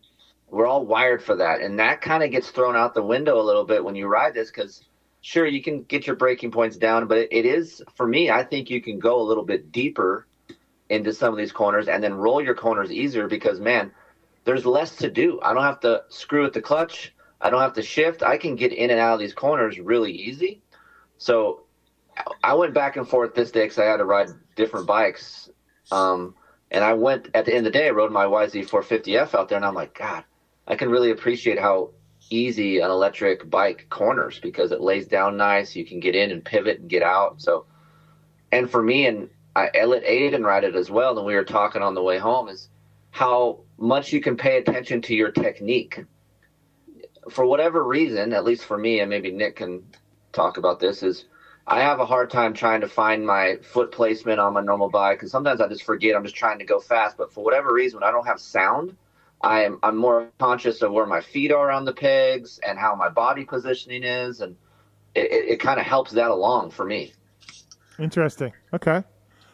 [0.50, 3.44] We're all wired for that, and that kind of gets thrown out the window a
[3.44, 4.50] little bit when you ride this.
[4.50, 4.84] Because
[5.22, 8.30] sure, you can get your breaking points down, but it, it is for me.
[8.30, 10.28] I think you can go a little bit deeper
[10.90, 13.92] into some of these corners and then roll your corners easier because man,
[14.44, 15.40] there's less to do.
[15.42, 17.14] I don't have to screw with the clutch.
[17.40, 18.24] I don't have to shift.
[18.24, 20.62] I can get in and out of these corners really easy.
[21.18, 21.64] So
[22.44, 25.50] I went back and forth this day because I had to ride different bikes.
[25.92, 26.36] Um,
[26.70, 29.58] and I went at the end of the day, I rode my YZ450F out there,
[29.58, 30.24] and I'm like, God,
[30.68, 31.92] I can really appreciate how
[32.30, 35.76] easy an electric bike corners because it lays down nice.
[35.76, 37.42] You can get in and pivot and get out.
[37.42, 37.66] So,
[38.52, 41.18] and for me, and I, let Aiden ride it as well.
[41.18, 42.70] And we were talking on the way home is
[43.10, 46.06] how much you can pay attention to your technique.
[47.30, 49.84] For whatever reason, at least for me, and maybe Nick can
[50.32, 51.26] talk about this, is
[51.68, 55.18] I have a hard time trying to find my foot placement on my normal bike
[55.18, 57.18] because sometimes I just forget I'm just trying to go fast.
[57.18, 58.96] But for whatever reason, when I don't have sound,
[59.42, 62.96] I am I'm more conscious of where my feet are on the pegs and how
[62.96, 64.56] my body positioning is, and
[65.16, 67.14] it, it, it kind of helps that along for me.
[68.00, 68.54] interesting.
[68.74, 69.04] Okay.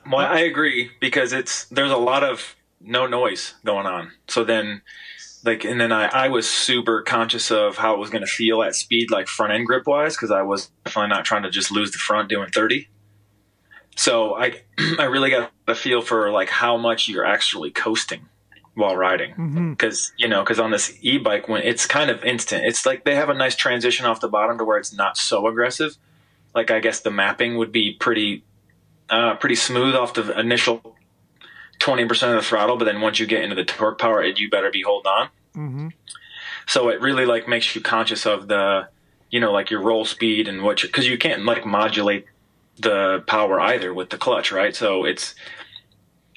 [0.09, 4.11] Well, I agree because it's there's a lot of no noise going on.
[4.27, 4.81] So then,
[5.43, 8.61] like, and then I, I was super conscious of how it was going to feel
[8.63, 11.71] at speed, like front end grip wise, because I was definitely not trying to just
[11.71, 12.87] lose the front doing 30.
[13.95, 14.61] So I,
[14.99, 18.27] I really got a feel for like how much you're actually coasting
[18.75, 19.33] while riding.
[19.71, 23.15] Because you know, because on this e-bike, when it's kind of instant, it's like they
[23.15, 25.97] have a nice transition off the bottom to where it's not so aggressive.
[26.53, 28.43] Like I guess the mapping would be pretty,
[29.09, 30.96] uh, pretty smooth off the initial
[31.79, 34.39] twenty percent of the throttle, but then once you get into the torque power, it,
[34.39, 35.29] you better be holding on.
[35.53, 35.87] hmm
[36.67, 38.89] So it really like makes you conscious of the
[39.29, 42.25] you know, like your roll speed and what, you, because you can't like modulate
[42.77, 44.75] the power either with the clutch, right?
[44.75, 45.35] So it's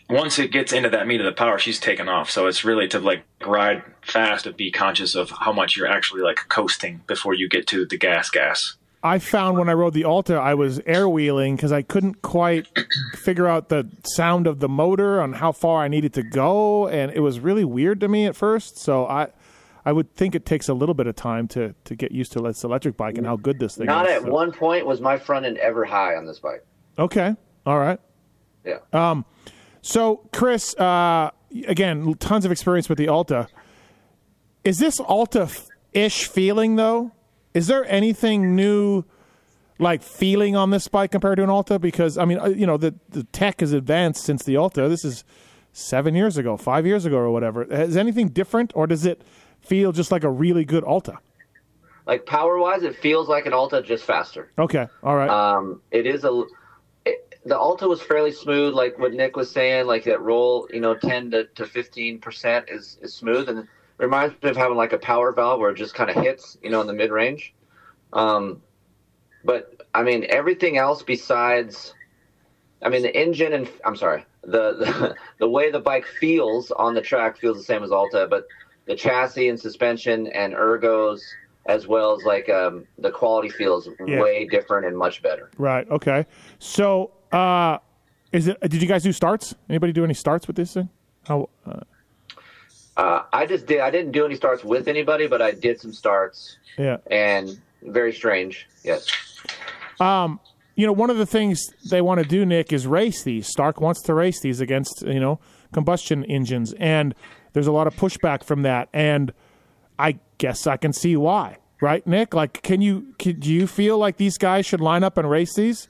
[0.09, 2.31] once it gets into that meat of the power, she's taken off.
[2.31, 6.23] So it's really to like ride fast and be conscious of how much you're actually
[6.23, 8.77] like coasting before you get to the gas gas.
[9.03, 12.69] I found when I rode the Alta, I was air wheeling because I couldn't quite
[13.15, 17.11] figure out the sound of the motor on how far I needed to go, and
[17.13, 18.79] it was really weird to me at first.
[18.79, 19.29] So I,
[19.87, 22.41] I would think it takes a little bit of time to to get used to
[22.41, 23.89] this electric bike and how good this thing is.
[23.89, 24.17] Not is.
[24.17, 26.65] at So- one point was my front end ever high on this bike.
[26.99, 27.35] Okay,
[27.65, 27.99] all right.
[28.65, 28.79] Yeah.
[28.93, 29.25] Um,
[29.83, 31.31] So, Kris, uh,
[31.67, 33.49] again, tons of experience with the Alta.
[34.63, 35.49] Is this Alta
[35.95, 37.13] ish feeling though?
[37.55, 39.05] Is there anything new,
[39.79, 41.79] like feeling on this bike compared to an Alta?
[41.79, 44.89] Because I mean, uh, you know, the the tech has advanced since the Alta.
[44.89, 45.25] This is
[45.73, 47.65] seven years ago, five years ago, or whatever.
[47.65, 49.23] Is anything different, or does it
[49.61, 51.19] feel just like a really good Alta?
[52.07, 54.51] like power wise, it feels like an Alta just faster.
[54.59, 56.45] Okay, all right, Um, it is a
[57.05, 59.87] it, the Alta was fairly smooth, like what Nick was saying.
[59.87, 63.69] Like that roll, you know, ten to to fifteen percent is is smooth, and
[64.01, 66.71] reminds me of having like a power valve where it just kind of hits, you
[66.71, 67.55] know, in the mid range.
[68.13, 68.63] Um,
[69.45, 71.95] but I mean, everything else besides,
[72.83, 76.95] I mean, the engine and I'm sorry, the, the the way the bike feels on
[76.95, 78.47] the track feels the same as Alta, but
[78.87, 81.21] the chassis and suspension and ergos
[81.67, 84.21] as well as like um, the quality feels Yeah.
[84.21, 85.51] way different and much better.
[85.59, 86.27] right, okay.
[86.59, 87.79] So, uh,
[88.33, 88.59] is it?
[88.63, 89.55] Did you guys do starts?
[89.69, 90.89] Anybody do any starts with this thing?
[91.27, 91.51] How?
[91.67, 91.81] Uh,
[93.01, 93.81] Uh, I just did.
[93.81, 96.99] I didn't do any starts with anybody, but I did some starts, yeah.
[97.11, 98.69] and very strange.
[98.85, 99.09] Yes.
[99.99, 100.39] Um,
[100.77, 103.47] you know, one of the things they want to do, Nick, is race these.
[103.47, 105.41] Stark wants to race these against, you know,
[105.73, 107.15] combustion engines, and
[107.55, 108.91] there's a lot of pushback from that.
[108.93, 109.33] And
[109.99, 112.35] I guess I can see why, right, Nick?
[112.35, 115.55] Like, can you, can, do you feel like these guys should line up and race
[115.55, 115.89] these?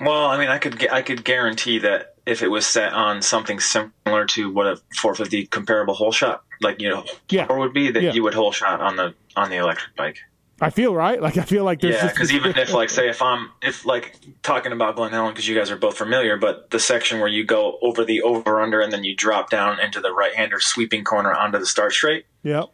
[0.00, 3.58] Well, I mean, I could I could guarantee that if it was set on something
[3.60, 7.46] similar to what a 450 comparable whole shot, like you know, Yeah.
[7.48, 8.12] or would be that Yeah.
[8.12, 10.18] you would whole shot on the on the electric bike.
[10.62, 11.18] I feel right.
[11.22, 13.86] Like, I feel like there's Yeah, just because even if like say if I'm if
[13.86, 17.28] like talking about Glen Helen because you guys are both familiar, but the section where
[17.30, 20.58] you go over the over under and then you drop down into the right hander
[20.60, 22.64] sweeping corner onto the start straight, yeah,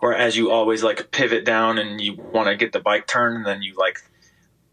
[0.00, 3.36] or as you always like pivot down and you want to get the bike turned
[3.36, 3.98] and then you like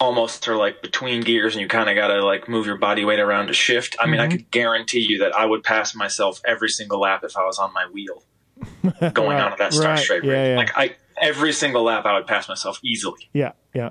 [0.04, 3.06] almost are like between gears and you kind of got to like move your body
[3.06, 3.96] weight around to shift.
[4.00, 7.38] I mean, I could guarantee you that I would pass myself every single lap if
[7.38, 8.24] I was on my wheel
[9.13, 10.00] going Right, onto that start right.
[10.00, 10.24] straight.
[10.26, 10.58] Yeah, yeah.
[10.58, 13.30] Like I every single lap I would pass myself easily.
[13.34, 13.89] yeah, yeah.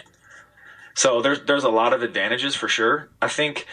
[0.94, 3.08] So there's there's a lot of advantages for sure.
[3.22, 3.66] I think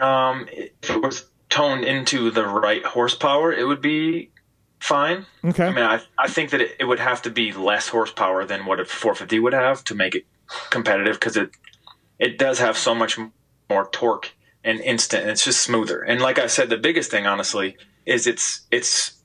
[0.00, 4.30] um, if it was toned into the right horsepower, it would be
[4.78, 5.26] fine.
[5.44, 5.66] Okay.
[5.66, 8.66] I mean, I I think that it, it would have to be less horsepower than
[8.66, 10.24] what a 450 would have to make it
[10.70, 11.50] competitive because it
[12.18, 13.18] it does have so much
[13.68, 14.32] more torque
[14.64, 16.02] and instant, and it's just smoother.
[16.02, 19.22] And like I said, the biggest thing, honestly, is it's it's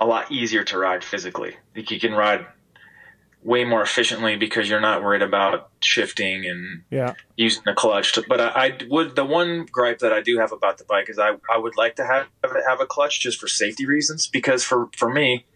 [0.00, 1.56] a lot easier to ride physically.
[1.74, 2.46] Like you can ride
[3.42, 8.12] way more efficiently because you're not worried about shifting and yeah, using the clutch.
[8.14, 11.08] To, but I, I would the one gripe that I do have about the bike
[11.08, 14.64] is I, I would like to have have a clutch just for safety reasons because
[14.64, 15.46] for for me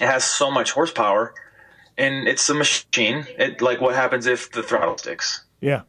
[0.00, 1.34] it has so much horsepower
[2.00, 3.26] and it's a machine.
[3.38, 5.44] It like what happens if the throttle sticks?
[5.60, 5.82] yeah.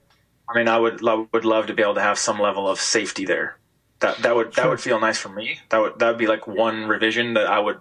[0.50, 2.78] I mean, I would love, would love to be able to have some level of
[2.78, 3.58] safety there.
[4.00, 5.60] That that would that would feel nice for me.
[5.70, 7.80] That would that would be like one revision that I would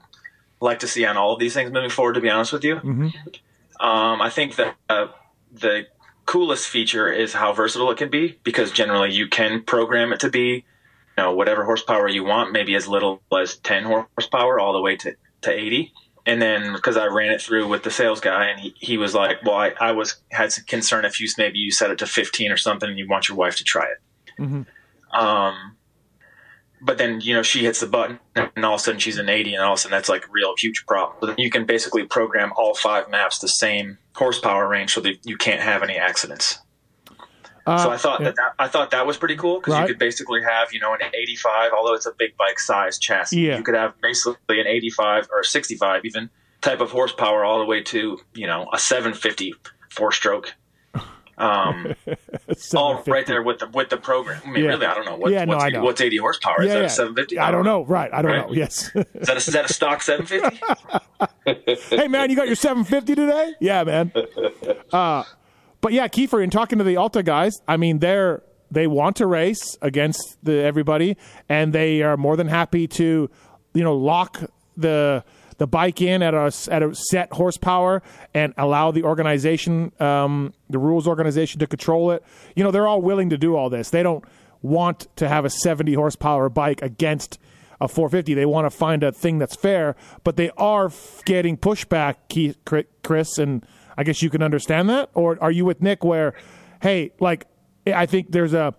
[0.61, 2.15] like to see on all of these things moving forward.
[2.15, 2.77] To be honest with you,
[3.81, 5.09] um, I think that uh,
[5.51, 5.87] the
[6.27, 10.29] coolest feature is how versatile it can be because generally you can program it to
[10.31, 10.63] be, you
[11.17, 15.17] know, whatever horsepower you want, maybe as little as ten horsepower all the way to
[15.41, 15.93] to eighty
[16.27, 19.15] and then because I ran it through with the sales guy, and he, he was
[19.15, 22.07] like, "Well, I, I was had some concern if you maybe you set it to
[22.07, 23.99] 15 or something, and you want your wife to try it."
[25.13, 25.77] Um,
[26.81, 29.29] but then you know she hits the button, and all of a sudden she's an
[29.29, 31.35] 80, and all of a sudden that's like a real huge problem.
[31.39, 35.61] You can basically program all five maps the same horsepower range, so that you can't
[35.61, 36.59] have any accidents.
[37.71, 38.27] Uh, So I thought yeah.
[38.27, 39.83] that, that I thought that was pretty cool because Right.
[39.83, 43.41] you could basically have you know an 85, although it's a big bike size chassis.
[43.41, 43.57] Yeah.
[43.59, 46.31] You could have basically an 85 or 65 even
[46.61, 49.55] type of horsepower all the way to you know a 750
[49.91, 50.55] four stroke.
[51.39, 52.15] Um, all
[52.55, 53.11] 750.
[53.11, 54.43] right there with the with the program.
[54.45, 54.71] I mean, Yeah.
[54.73, 55.85] really, I don't know what, Yeah, what's, 80, know.
[55.85, 56.61] what's 80 horsepower.
[56.61, 57.39] is Yeah, that a 750?
[57.39, 57.83] I don't know.
[57.87, 58.13] Right.
[58.13, 58.47] I don't Right.
[58.47, 58.53] know.
[58.53, 58.91] Yes.
[58.95, 61.97] Is that a, is that a stock 750?
[61.97, 63.55] hey man, you got your 750 today?
[63.59, 64.13] Yeah, man.
[64.93, 65.23] Uh,
[65.81, 69.27] but yeah, Keefer, in talking to the Alta guys, I mean, they're they want to
[69.27, 71.17] race against the everybody,
[71.49, 73.29] and they are more than happy to,
[73.75, 74.43] you know, lock
[74.77, 75.25] the
[75.59, 80.79] the bike in at a at a set horsepower and allow the organization, um, the
[80.79, 82.25] rules organization, to control it.
[82.55, 83.91] You know, they're all willing to do all this.
[83.91, 84.25] They don't
[84.63, 87.39] want to have a 70 horsepower bike against
[87.81, 88.35] a 450.
[88.35, 90.91] They want to find a thing that's fair, but they are
[91.25, 92.17] getting pushback,
[93.03, 93.67] Kris, and
[94.01, 95.11] I guess you can understand that.
[95.13, 96.33] Or are you with Nick where,
[96.81, 97.47] hey, like
[97.87, 98.75] I think there's a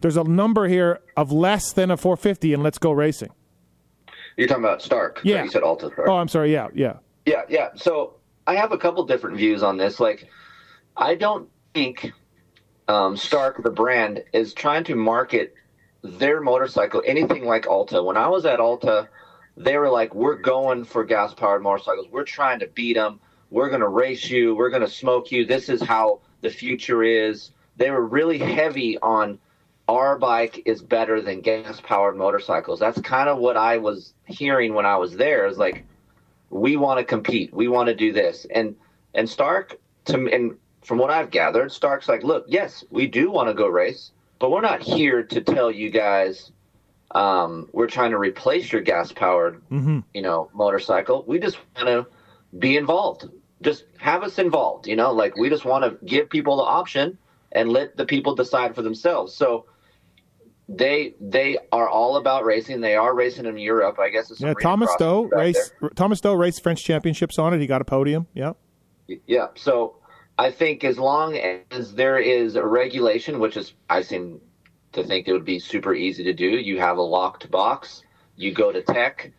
[0.00, 3.30] there's a number here of less than a 450, and let's go racing.
[4.36, 5.20] You're talking about Stark.
[5.22, 5.44] Yeah.
[5.44, 5.90] You said Alta.
[5.96, 6.08] Right?
[6.08, 6.52] Oh, I'm sorry.
[6.52, 6.94] Yeah, yeah.
[7.26, 7.68] Yeah, yeah.
[7.76, 8.16] So
[8.48, 10.00] I have a couple different views on this.
[10.00, 10.28] Like,
[10.96, 12.10] I don't think
[12.88, 15.54] um, Stark, the brand, is trying to market
[16.02, 18.02] their motorcycle anything like Alta.
[18.02, 19.08] When I was at Alta,
[19.56, 22.08] they were like, "We're going for gas-powered motorcycles.
[22.10, 23.20] We're trying to beat them.
[23.50, 24.54] We're going to race you.
[24.54, 25.44] We're going to smoke you.
[25.44, 29.38] This is how the future is." They were really heavy on
[29.88, 32.80] our bike is better than gas powered motorcycles.
[32.80, 35.46] That's kind of what I was hearing when I was there.
[35.46, 35.84] Is like,
[36.50, 37.52] we want to compete.
[37.52, 38.46] We want to do this.
[38.54, 38.74] And
[39.14, 43.48] and Stark to and from what I've gathered, Stark's like, look, yes, we do want
[43.48, 46.52] to go race, but we're not here to tell you guys
[47.12, 50.00] um, we're trying to replace your gas powered, mm-hmm.
[50.14, 51.24] you know, motorcycle.
[51.26, 52.06] We just want to
[52.58, 53.26] be involved.
[53.62, 54.86] Just have us involved.
[54.86, 57.18] You know, like we just want to give people the option
[57.52, 59.34] and let the people decide for themselves.
[59.34, 59.66] So
[60.68, 62.80] they they are all about racing.
[62.80, 63.98] They are racing in Europe.
[63.98, 64.32] I guess.
[64.38, 65.72] yeah, Thomas Doe race.
[65.94, 67.60] Thomas Doe raced French championships on it.
[67.60, 68.26] He got a podium.
[68.34, 68.52] Yeah.
[69.26, 69.48] Yeah.
[69.54, 69.96] So
[70.38, 71.36] I think as long
[71.70, 74.40] as there is a regulation, which is I seem
[74.92, 76.46] to think it would be super easy to do.
[76.46, 78.02] You have a locked box.
[78.36, 79.32] You go to tech.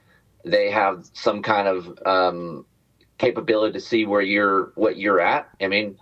[0.45, 2.65] They have some kind of um,
[3.17, 5.49] capability to see where you're what you're at.
[5.61, 5.97] I mean,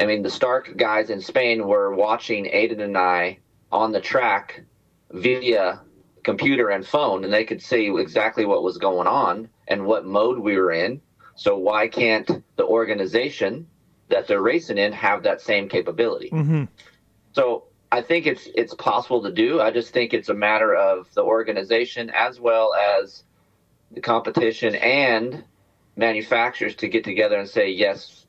[0.00, 3.38] I mean the Stark guys in Spain were watching Aiden and I
[3.70, 4.64] on the track
[5.10, 5.80] via
[6.22, 10.38] computer and phone, and they could see exactly what was going on and what mode
[10.38, 11.00] we were in.
[11.34, 13.66] So why can't the organization
[14.08, 16.30] that they're racing in have that same capability?
[16.30, 16.64] Mm-hmm.
[17.32, 19.60] So I think it's it's possible to do.
[19.60, 23.24] I just think it's a matter of the organization as well as
[23.90, 25.44] the competition and
[25.96, 28.26] manufacturers to get together and say yes,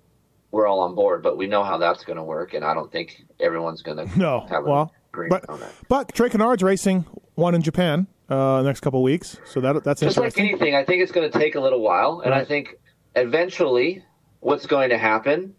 [0.51, 1.23] we're all on board.
[1.23, 4.19] But we know how that's going to work, and I don't think everyone's going to
[4.19, 4.45] no.
[4.49, 4.91] have well,
[5.29, 5.45] but,
[5.87, 10.01] But Trey Canard's racing one in Japan uh, next couple of weeks, so that that's
[10.01, 10.75] just like anything.
[10.75, 12.41] I think it's going to take a little while, and right.
[12.41, 12.75] I think
[13.15, 14.03] eventually,
[14.39, 15.55] what's going to happen,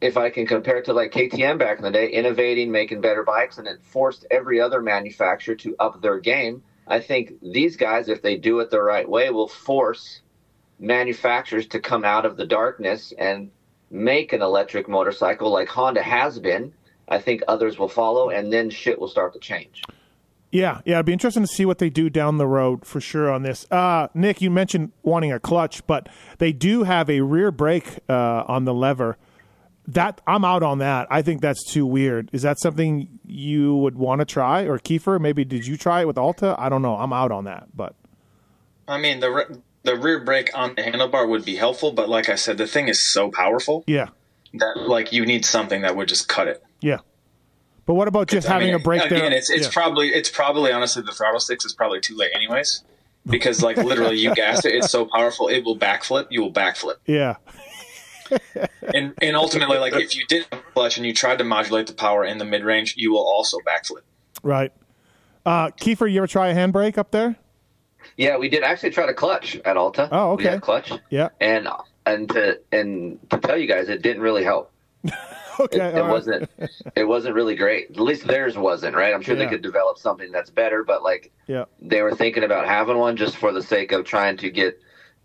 [0.00, 3.22] if I can compare it to like KTM back in the day, innovating, making better
[3.22, 6.62] bikes, and it forced every other manufacturer to up their game.
[6.88, 10.20] I think these guys, if they do it the right way, will force
[10.82, 13.50] manufacturers to come out of the darkness and
[13.90, 16.74] make an electric motorcycle like Honda has been
[17.08, 19.82] I think others will follow, and then shit will start to change.
[20.50, 23.30] Yeah, yeah, it'd be interesting to see what they do down the road for sure
[23.30, 23.66] on this.
[23.70, 28.44] Uh, Nick, you mentioned wanting a clutch, but they do have a rear brake uh,
[28.46, 29.16] on the lever.
[29.88, 31.06] That I'm out on that.
[31.10, 32.30] I think that's too weird.
[32.32, 35.18] Is that something you would want to try, or Keefer?
[35.18, 36.54] Maybe did you try it with Alta?
[36.58, 36.96] I don't know.
[36.96, 37.94] I'm out on that, but
[38.86, 42.28] I mean the re- the rear brake on the handlebar would be helpful, but like
[42.28, 43.84] I said, the thing is so powerful.
[43.86, 44.08] Yeah,
[44.54, 46.62] that like you need something that would just cut it.
[46.80, 46.98] Yeah.
[47.84, 49.32] But what about just having I mean, a break again, there?
[49.32, 49.72] It's it's yeah.
[49.72, 52.84] probably it's probably honestly the throttle sticks is probably too late anyways.
[53.26, 56.96] Because like literally you gas it, it's so powerful it will backflip, you will backflip.
[57.06, 57.36] Yeah.
[58.94, 62.24] and and ultimately like if you did clutch and you tried to modulate the power
[62.24, 64.02] in the mid range, you will also backflip.
[64.42, 64.72] Right.
[65.44, 67.36] Uh Keefer, you ever try a handbrake up there?
[68.16, 70.08] Yeah, we did actually try to clutch at Alta.
[70.12, 70.58] Oh, okay.
[70.58, 70.92] clutch.
[71.10, 71.30] Yeah.
[71.40, 71.68] And
[72.06, 74.72] and to and to tell you guys, it didn't really help.
[75.60, 76.50] okay, it, it wasn't.
[76.94, 77.90] It wasn't really great.
[77.90, 79.14] At least theirs wasn't, right?
[79.14, 79.44] I'm sure yeah.
[79.44, 83.16] they could develop something that's better, but like, yeah, they were thinking about having one
[83.16, 84.80] just for the sake of trying to get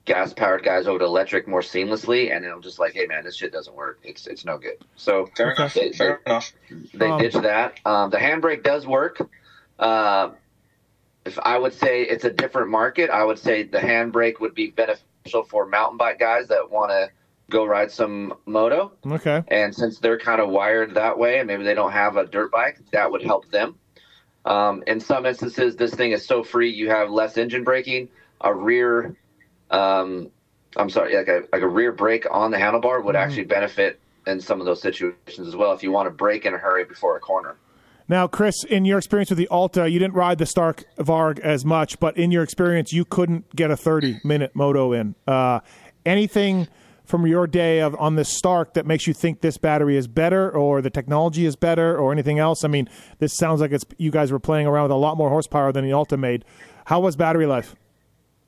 [0.06, 3.36] gas powered guys over to electric more seamlessly, and I'm just like, hey man, this
[3.36, 4.00] shit doesn't work.
[4.04, 4.78] It's it's no good.
[4.96, 5.74] So fair enough.
[5.74, 6.54] They, fair enough.
[6.94, 7.80] They um, ditched that.
[7.86, 9.22] Um, the handbrake does work.
[9.78, 10.32] Uh,
[11.28, 14.72] if I would say it's a different market, I would say the handbrake would be
[14.72, 17.10] beneficial for mountain bike guys that want to
[17.50, 18.94] go ride some moto.
[19.06, 19.44] Okay.
[19.50, 22.52] And since they're kind of wired that way, and maybe they don't have a dirt
[22.52, 23.76] bike, that would help them.
[24.46, 28.10] Um, in some instances, this thing is so free, you have less engine braking.
[28.42, 29.18] A rear,
[29.72, 30.30] um,
[30.78, 33.24] I'm sorry, like a, like a rear brake on the handlebar would mm-hmm.
[33.24, 36.54] actually benefit in some of those situations as well if you want to brake in
[36.54, 37.58] a hurry before a corner.
[38.10, 41.66] Now, Kris, in your experience with the Alta, you didn't ride the Stark Varg as
[41.66, 45.16] much, but in your experience, you couldn't get a 30 minute moto in.
[45.28, 45.60] Uh,
[46.06, 46.70] anything
[47.04, 50.50] from your day of on this Stark that makes you think this battery is better
[50.50, 52.64] or the technology is better or anything else?
[52.64, 52.90] I mean,
[53.20, 55.84] this sounds like it's you guys were playing around with a lot more horsepower than
[55.84, 56.46] the Alta made.
[56.86, 57.76] How was battery life?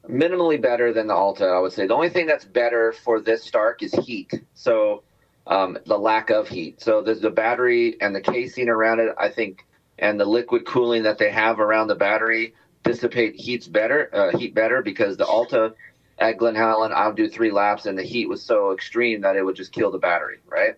[0.09, 1.45] minimally better than the Alta.
[1.45, 4.33] I would say the only thing that's better for this Stark is heat.
[4.55, 5.03] So
[5.49, 6.79] um, the lack of heat.
[6.81, 9.13] So there's the battery and the casing around it.
[9.17, 9.65] I think,
[9.97, 14.09] and the liquid cooling that they have around the battery dissipate heats better.
[14.13, 15.73] Uh, heat better because the Alta
[16.19, 19.43] at Glen Helen, I'll do three laps, and the heat was so extreme that it
[19.43, 20.37] would just kill the battery.
[20.47, 20.75] Right.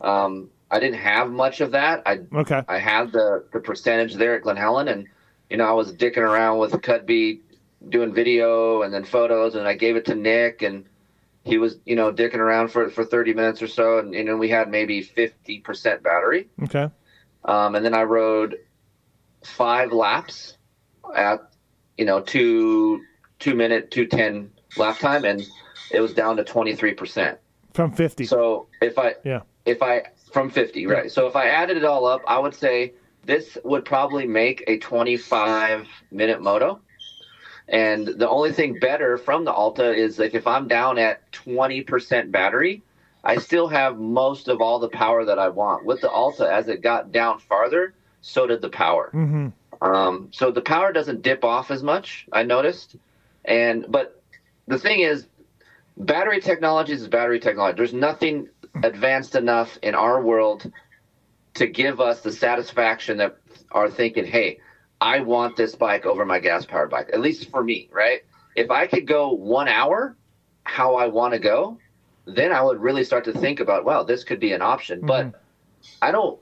[0.00, 2.02] Um, I didn't have much of that.
[2.04, 2.62] I Okay.
[2.68, 5.06] I had the the percentage there at Glen Helen, and
[5.48, 7.40] you know I was dicking around with Cudby,
[7.88, 10.84] doing video and then photos, and I gave it to Nick, and
[11.48, 14.48] he was you know dicking around for for 30 minutes or so, and know we
[14.48, 16.88] had maybe 50 percent battery, Okay.
[17.44, 18.56] um, and then I rode
[19.44, 20.56] five laps
[21.14, 21.40] at
[21.96, 23.02] you know two
[23.38, 25.44] two minute two ten lap time, and
[25.90, 27.38] it was down to 23 percent.
[27.72, 28.24] From 50.
[28.24, 29.40] So if I yeah.
[29.64, 31.10] if I from 50, right?
[31.10, 32.92] So if I added it all up, I would say
[33.24, 36.80] this would probably make a 25 minute moto.
[37.68, 42.30] And the only thing better from the Alta is like if I'm down at 20%
[42.30, 42.82] battery,
[43.24, 45.84] I still have most of all the power that I want.
[45.84, 49.10] With the Alta, as it got down farther, so did the power.
[49.12, 49.48] hmm
[49.82, 52.26] Um, so the power doesn't dip off as much.
[52.32, 52.96] I noticed,
[53.44, 54.22] and but
[54.66, 55.26] the thing is,
[55.96, 57.76] battery technology is battery technology.
[57.76, 58.48] There's nothing
[58.82, 60.70] advanced enough in our world
[61.54, 63.36] to give us the satisfaction that
[63.72, 64.60] are thinking, "Hey,
[65.00, 68.20] I want this bike over my gas powered bike." At least for me, right?
[68.56, 70.16] If I could go one hour,
[70.64, 71.78] how I want to go,
[72.26, 75.34] then I would really start to think about, "Wow, this could be an option." But
[76.02, 76.38] I don't.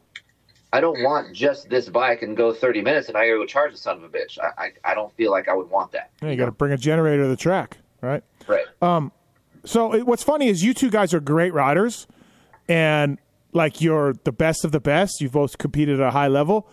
[0.73, 3.73] I don't want just this bike and go 30 minutes and I gotta go charge
[3.73, 4.37] the son of a bitch.
[4.39, 6.11] I, I, I don't feel like I would want that.
[6.21, 8.23] Yeah, you got to bring a generator to the track, right?
[8.49, 8.67] Right.
[8.83, 9.13] Um,
[9.65, 12.07] So it, what's funny is you two guys are great riders,
[12.69, 13.19] and
[13.53, 15.21] like you're the best of the best.
[15.21, 16.69] You've both competed at a high level,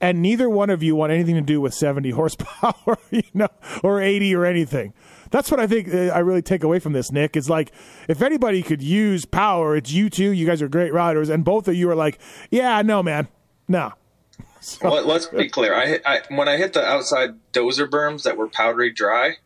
[0.00, 3.48] and neither one of you want anything to do with 70 horsepower, you know,
[3.82, 4.92] or 80 or anything.
[5.30, 7.36] That's what I think uh, I really take away from this, Nick.
[7.36, 7.72] Is like
[8.08, 10.30] if anybody could use power, it's you two.
[10.30, 12.20] You guys are great riders, and both of you are like,
[12.50, 13.26] yeah, no, man,
[13.66, 13.92] no.
[14.82, 15.74] Let, let's be clear.
[15.74, 19.36] I, I when I hit the outside dozer berms that were powdery dry,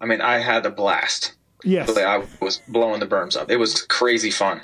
[0.00, 1.34] I mean I had a blast.
[1.64, 1.96] Yes.
[1.96, 3.50] I was blowing the berms up.
[3.50, 4.62] It was crazy fun.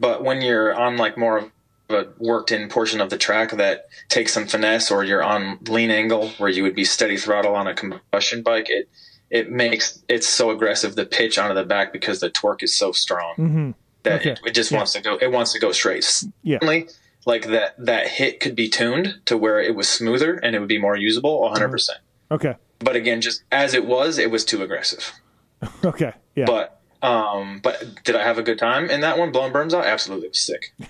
[0.00, 1.50] But when you're on like more of
[1.90, 5.90] a worked in portion of the track that takes some finesse, or you're on lean
[5.90, 8.88] angle where you would be steady throttle on a combustion bike, it
[9.30, 12.92] it makes it's so aggressive the pitch onto the back because the torque is so
[12.92, 13.74] strong
[14.04, 14.30] that Okay.
[14.30, 14.78] it, it just Yeah.
[14.78, 15.16] wants to go.
[15.20, 16.04] It wants to go straight.
[16.42, 16.56] Yeah.
[16.56, 16.88] Certainly,
[17.26, 20.68] like that that hit could be tuned to where it was smoother and it would
[20.68, 21.98] be more usable 100 percent
[22.30, 22.54] Okay.
[22.78, 25.12] but again just as it was it was too aggressive
[25.84, 26.12] Okay.
[26.36, 26.46] Yeah.
[26.46, 29.84] but um but did i have a good time in that one blowing berms out
[29.84, 30.72] absolutely it was sick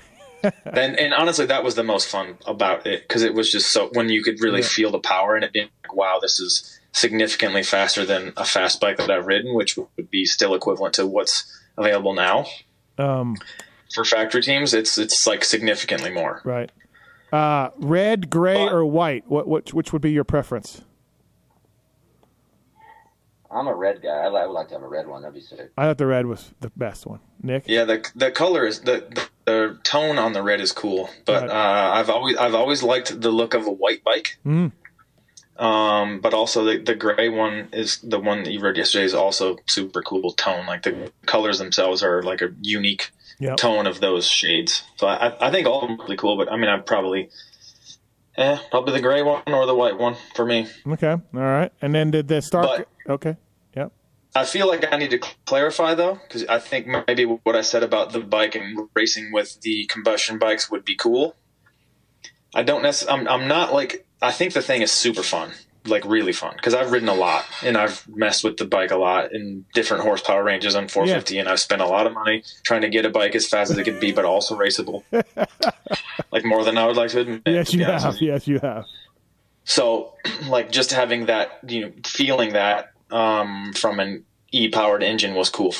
[0.64, 3.88] and and honestly that was the most fun about it because it was just so
[3.94, 7.62] when you could really feel the power and it being like wow this is significantly
[7.62, 11.60] faster than a fast bike that i've ridden which would be still equivalent to what's
[11.76, 12.46] available now
[12.98, 13.36] um.
[13.94, 16.70] for factory teams it's it's like significantly more Right.
[17.30, 19.24] Uh, red, gray, But- or white?
[19.28, 20.80] What, what, which would be your preference?
[23.50, 24.08] I'm a red guy.
[24.10, 25.22] I, I would like to have a red one.
[25.22, 25.70] That'd be sick.
[25.76, 27.20] I thought the red was the best one.
[27.42, 27.64] Nick.
[27.66, 31.48] Yeah, the the color is the the, the tone on the red is cool, but
[31.48, 34.38] uh, I've always I've always liked the look of a white bike.
[34.44, 34.72] Mm.
[35.56, 39.14] Um, but also the the gray one is the one that you rode yesterday is
[39.14, 40.66] also super cool tone.
[40.66, 43.56] Like the colors themselves are like a unique Yep.
[43.56, 44.82] tone of those shades.
[44.96, 46.36] So I I think all of them are really cool.
[46.36, 47.30] But I mean, I'd probably.
[48.36, 50.68] Eh, probably the gray one or the white one for me.
[50.86, 51.10] Okay.
[51.10, 51.72] All right.
[51.82, 52.66] And then did the Stark?
[52.66, 53.36] But- okay.
[54.38, 57.82] I feel like I need to clarify though, because I think maybe what I said
[57.82, 61.34] about the bike and racing with the combustion bikes would be cool.
[62.54, 63.26] I don't necessarily.
[63.26, 64.06] I'm, I'm not like.
[64.22, 65.50] I think the thing is super fun,
[65.86, 68.96] like really fun, because I've ridden a lot and I've messed with the bike a
[68.96, 72.82] lot in different horsepower ranges on 450, and I've spent a lot of money trying
[72.82, 75.02] to get a bike as fast as it could be, but also raceable.
[76.32, 77.42] like more than I would like to admit.
[77.44, 78.20] Yes, to you have.
[78.20, 78.28] you.
[78.28, 78.84] Yes, you have.
[79.64, 80.14] So,
[80.46, 85.74] like, just having that, you know, feeling that um, from an e-powered engine was cool.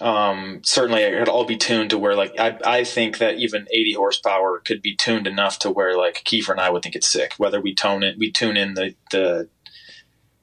[0.00, 3.66] Um, certainly, it could all be tuned to where, like, I, I think that even
[3.70, 7.10] 80 horsepower could be tuned enough to where, like, Keefer and I would think it's
[7.10, 7.34] sick.
[7.38, 9.48] Whether we tone it, we tune in the the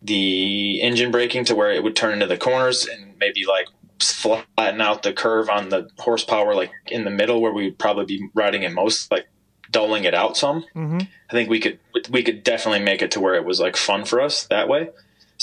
[0.01, 3.67] the engine braking to where it would turn into the corners and maybe like
[3.99, 8.27] flatten out the curve on the horsepower, like in the middle where we'd probably be
[8.33, 9.27] riding it most, like
[9.71, 10.65] dulling it out some.
[10.75, 10.99] Mm-hmm.
[11.29, 14.05] I think we could we could definitely make it to where it was like fun
[14.05, 14.89] for us that way.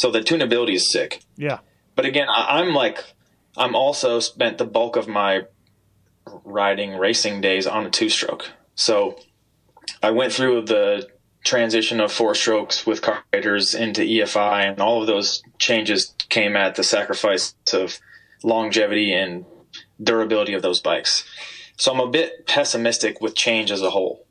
[0.01, 1.21] So the tunability is sick.
[1.37, 1.59] Yeah.
[1.95, 3.05] But again, I, I'm like
[3.55, 5.43] I'm also spent the bulk of my
[6.43, 8.51] riding racing days on a two stroke.
[8.75, 9.19] So
[10.03, 11.07] I went through the
[11.45, 16.77] transition of four strokes with carburetors into EFI, and all of those changes came at
[16.77, 17.99] the sacrifice of
[18.43, 19.45] longevity and
[20.03, 21.25] durability of those bikes.
[21.77, 24.25] So I'm a bit pessimistic with change as a whole.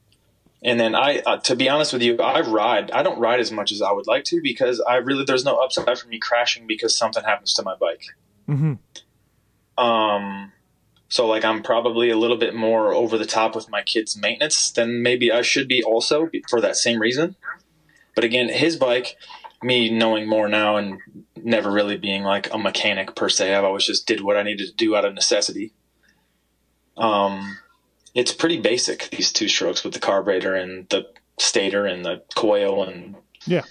[0.62, 2.92] And then I, uh, to be honest with you, I ride.
[2.92, 5.56] I don't ride as much as I would like to because I really there's no
[5.56, 8.04] upside for me crashing because something happens to my bike.
[8.50, 9.84] Mm-hmm.
[9.84, 10.52] Um,
[11.08, 14.72] so like I'm probably a little bit more over the top with my kid's maintenance
[14.72, 17.36] than maybe I should be also for that same reason.
[18.14, 19.16] But again, his bike,
[19.64, 21.00] me knowing more now and
[21.38, 24.68] never really being like a mechanic per se, I've always just did what I needed
[24.68, 25.72] to do out of necessity.
[26.98, 27.58] Um,
[28.16, 31.08] it's pretty basic these two strokes with the carburetor and the
[31.38, 33.64] stator and the coil and Yeah.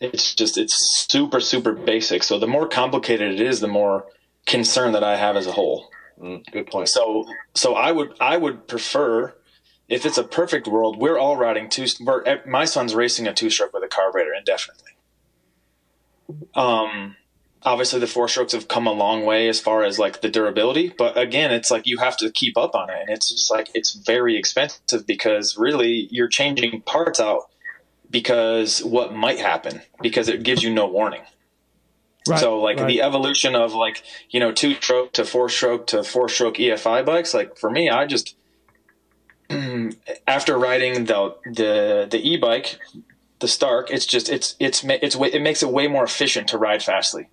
[0.00, 2.22] it's just it's super super basic.
[2.22, 4.06] So the more complicated it is, the more
[4.46, 5.88] concern that I have as a whole.
[6.20, 6.88] Mm, good point.
[6.88, 9.34] So so I would I would prefer
[9.88, 11.86] if it's a perfect world, we're all riding two.
[12.00, 14.92] We're, eh, my son's racing a two stroke with a carburetor indefinitely.
[16.54, 17.16] Um,
[17.64, 20.92] obviously the four strokes have come a long way as far as like the durability,
[20.96, 23.70] but again, it's like you have to keep up on it, and it's just like
[23.74, 27.50] it's very expensive because really you're changing parts out
[28.10, 31.22] because what might happen because it gives you no warning.
[32.28, 32.86] Right, so like right.
[32.86, 37.04] the evolution of like you know two stroke to four stroke to four stroke EFI
[37.04, 38.36] bikes like for me I just
[40.28, 42.78] after riding the the the e bike
[43.40, 46.80] the Stark it's just it's it's it's it makes it way more efficient to ride
[46.80, 47.28] fastly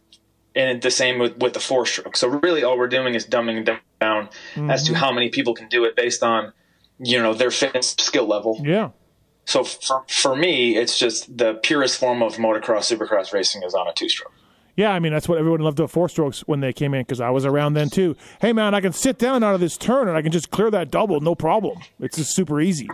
[0.60, 3.66] and the same with with the four stroke so really all we're doing is dumbing
[3.66, 4.94] down as Mm-hmm.
[4.94, 6.54] to how many people can do it based on
[7.00, 8.90] you know their fitness skill level Yeah.
[9.46, 13.88] so for, for me it's just the purest form of motocross supercross racing is on
[13.88, 14.34] a two stroke
[14.76, 17.20] Yeah, I mean that's what everyone loved the four strokes when they came in because
[17.22, 18.16] I was around then too.
[18.40, 20.72] Hey man, I can sit down out of this turn and I can just clear
[20.72, 21.80] that double, no problem.
[22.00, 22.88] It's just super easy,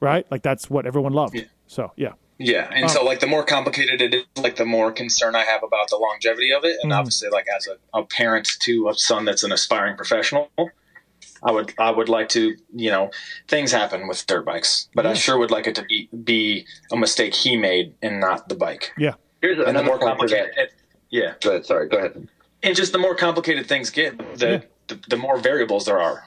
[0.00, 0.24] right?
[0.30, 1.36] Like that's what everyone loved.
[1.66, 3.04] So yeah, Yeah, and so oh.
[3.04, 6.52] like the more complicated it is, like the more concern I have about the longevity
[6.52, 6.96] of it, and mm.
[6.96, 10.48] obviously, like as a, a parent to a son that's an aspiring professional,
[11.42, 13.10] I would I would like to you know
[13.48, 16.96] things happen with dirt bikes, but I sure would like it to be be a
[16.96, 18.92] mistake he made and not the bike.
[18.96, 20.54] yeah, Here's And the another more point to that.
[20.54, 20.74] complicated,
[21.10, 21.66] yeah, Go ahead.
[21.66, 21.88] Sorry.
[21.88, 22.28] Go ahead.
[22.62, 24.60] and just the more complicated things get, the Yeah.
[24.86, 26.22] the, the more variables there are.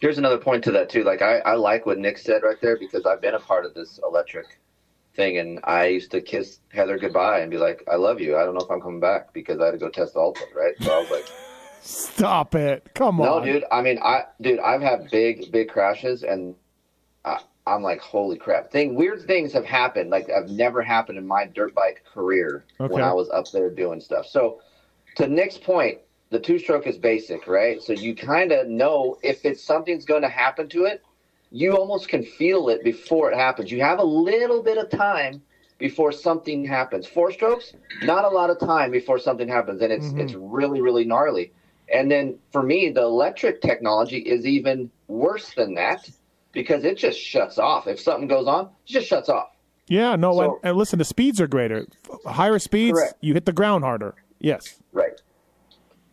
[0.00, 1.04] Here's another point to that too.
[1.04, 3.74] Like I, I like what Nick said right there because I've been a part of
[3.74, 4.46] this electric
[5.14, 8.36] thing, and I used to kiss Heather goodbye and be like, "I love you.
[8.36, 10.44] I don't know if I'm coming back because I had to go test the Alta."
[10.54, 10.74] Right.
[10.80, 11.26] So I was like,
[11.80, 13.64] stop it, come "No, on, No, dude.
[13.70, 16.54] I mean, I, dude, I've had big, big crashes, and
[17.24, 18.70] I, I'm like, holy crap!
[18.70, 20.10] Thing weird things have happened.
[20.10, 22.92] Like I've never happened in my dirt bike career Okay.
[22.92, 24.26] when I was up there doing stuff.
[24.26, 24.60] So
[25.16, 25.98] to Nick's point,
[26.30, 27.82] the two stroke is basic, right?
[27.82, 31.02] So you kind of know if it's something's going to happen to it,
[31.52, 33.70] you almost can feel it before it happens.
[33.70, 35.42] You have a little bit of time
[35.78, 37.06] before something happens.
[37.06, 40.18] Four strokes, not a lot of time before something happens, and it's Mhm.
[40.20, 41.52] it's really really gnarly.
[41.92, 46.08] And then for me, the electric technology is even worse than that
[46.52, 47.86] because it just shuts off.
[47.86, 49.48] If something goes on, it just shuts off.
[49.88, 51.86] yeah, no, So- and, and listen, the speeds are greater,
[52.24, 53.14] higher speeds, Correct.
[53.20, 54.14] you hit the ground harder.
[54.40, 55.20] Yes, Right.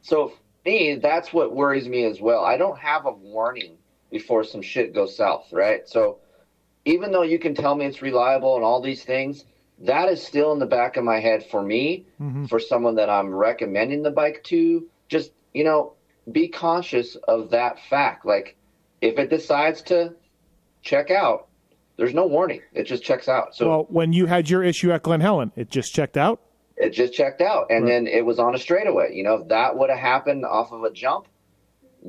[0.01, 2.43] So for me, that's what worries me as well.
[2.43, 3.77] I don't have a warning
[4.10, 5.88] before some shit goes south, right?
[5.88, 6.20] So
[6.86, 9.45] even though you can tell me it's reliable and all these things,
[9.80, 12.49] that is still in the back of my head for me, Mhm.
[12.49, 14.88] for someone that I'm recommending the bike to.
[15.07, 15.93] Just, you know,
[16.32, 18.26] be conscious of that fact.
[18.26, 18.55] Like
[19.01, 20.16] if it decides to
[20.82, 21.47] check out,
[21.97, 22.62] there's no warning.
[22.74, 23.55] It just checks out.
[23.55, 26.41] So well, when you had your issue at Glen Helen, it just checked out.
[26.82, 29.78] it just checked out and then it was on a straightaway you know if that
[29.78, 31.28] would have happened off of a jump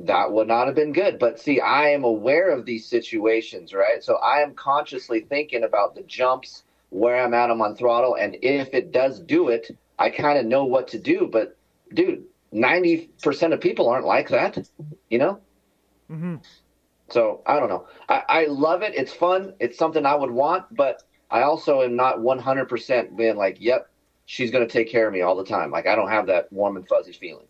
[0.05, 4.03] that would not have been good but see i am aware of these situations right
[4.03, 8.37] so i am consciously thinking about the jumps where i'm at i'm on throttle and
[8.41, 11.57] if it does do it i kind of know what to do but
[11.93, 12.23] dude
[12.53, 14.57] 90% of people aren't like that
[15.09, 15.39] you know
[16.11, 16.35] Mm-hmm.
[17.09, 17.87] so I don't know.
[18.09, 18.93] I, I love it.
[18.95, 19.53] It's fun.
[19.59, 23.89] It's something I would want, but I also am not 100% being like, yep,
[24.25, 25.71] she's going to take care of me all the time.
[25.71, 27.47] Like I don't have that warm and fuzzy feeling.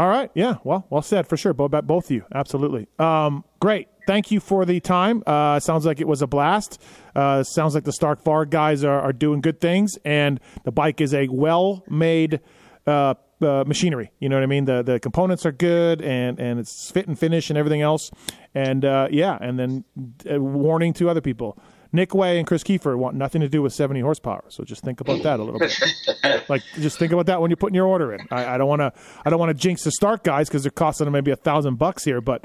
[0.00, 0.30] All right.
[0.32, 0.54] Yeah.
[0.64, 1.52] Well, well said for sure.
[1.52, 2.24] Both, both of you.
[2.34, 2.88] Absolutely.
[2.98, 3.86] Um, great.
[4.06, 5.22] Thank you for the time.
[5.26, 6.80] Uh, sounds like it was a blast.
[7.14, 11.02] Uh, sounds like the Stark Varg guys are, are doing good things, and the bike
[11.02, 12.40] is a well made
[12.86, 14.10] uh, uh, machinery.
[14.20, 14.64] You know what I mean?
[14.64, 18.10] The the components are good, and, and it's fit and finish and everything else.
[18.54, 19.84] And uh, yeah, and then
[20.32, 21.58] uh, warning to other people.
[21.92, 24.44] Nick Wey and Kris Keefer want nothing to do with 70 horsepower.
[24.48, 26.48] So just think about that a little bit.
[26.48, 28.20] like, just think about that when you're putting your order in.
[28.30, 28.92] I, I don't want to,
[29.24, 31.76] I don't want to jinx the Stark guys because they're costing them maybe a thousand
[31.78, 32.44] bucks here, but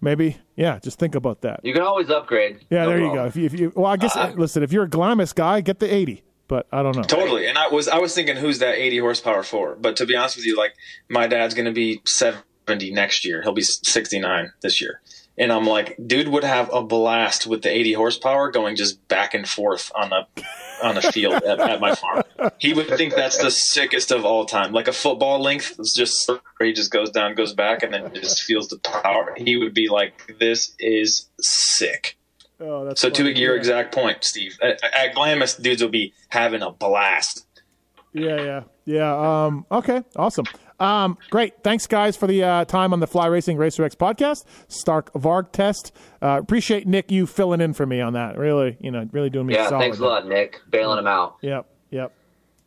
[0.00, 1.60] maybe yeah, just think about that.
[1.62, 2.64] You can always upgrade.
[2.70, 3.24] Yeah, No there you go.
[3.26, 5.80] If you, if you well, I guess Uh, listen, if you're a Glamis guy, get
[5.80, 7.02] the 80, but I don't know.
[7.02, 7.46] Totally.
[7.46, 9.74] And I was I was thinking who's that 80 horsepower for?
[9.76, 10.74] But to be honest with you, like
[11.08, 13.42] my dad's going to be 70 next year.
[13.42, 15.00] He'll be 69 this year.
[15.38, 19.34] And I'm like, dude would have a blast with the 80 horsepower going just back
[19.34, 20.26] and forth on the
[20.82, 22.22] on the field at, at my farm.
[22.58, 24.72] He would think that's the sickest of all time.
[24.72, 26.30] Like a football length, it's just
[26.60, 29.34] he just goes down, goes back, and then just feels the power.
[29.36, 32.16] He would be like, "This is sick."
[32.60, 33.58] Oh, that's So to your yeah.
[33.58, 37.46] exact point, Steve, at, at Glamis, dudes will be having a blast.
[38.12, 39.44] Yeah, yeah, yeah.
[39.46, 40.46] Um, okay, awesome.
[40.78, 41.54] Um, great.
[41.62, 44.44] Thanks, guys, for the uh, time on the Fly Racing Racer X podcast.
[44.68, 45.92] Stark Varg test.
[46.20, 48.36] Uh, appreciate Nick you filling in for me on that.
[48.36, 49.82] Really, you know, really doing me Yeah, solid.
[49.82, 50.60] thanks a lot, Nick.
[50.70, 51.36] Bailing him out.
[51.42, 52.12] Yep, yep.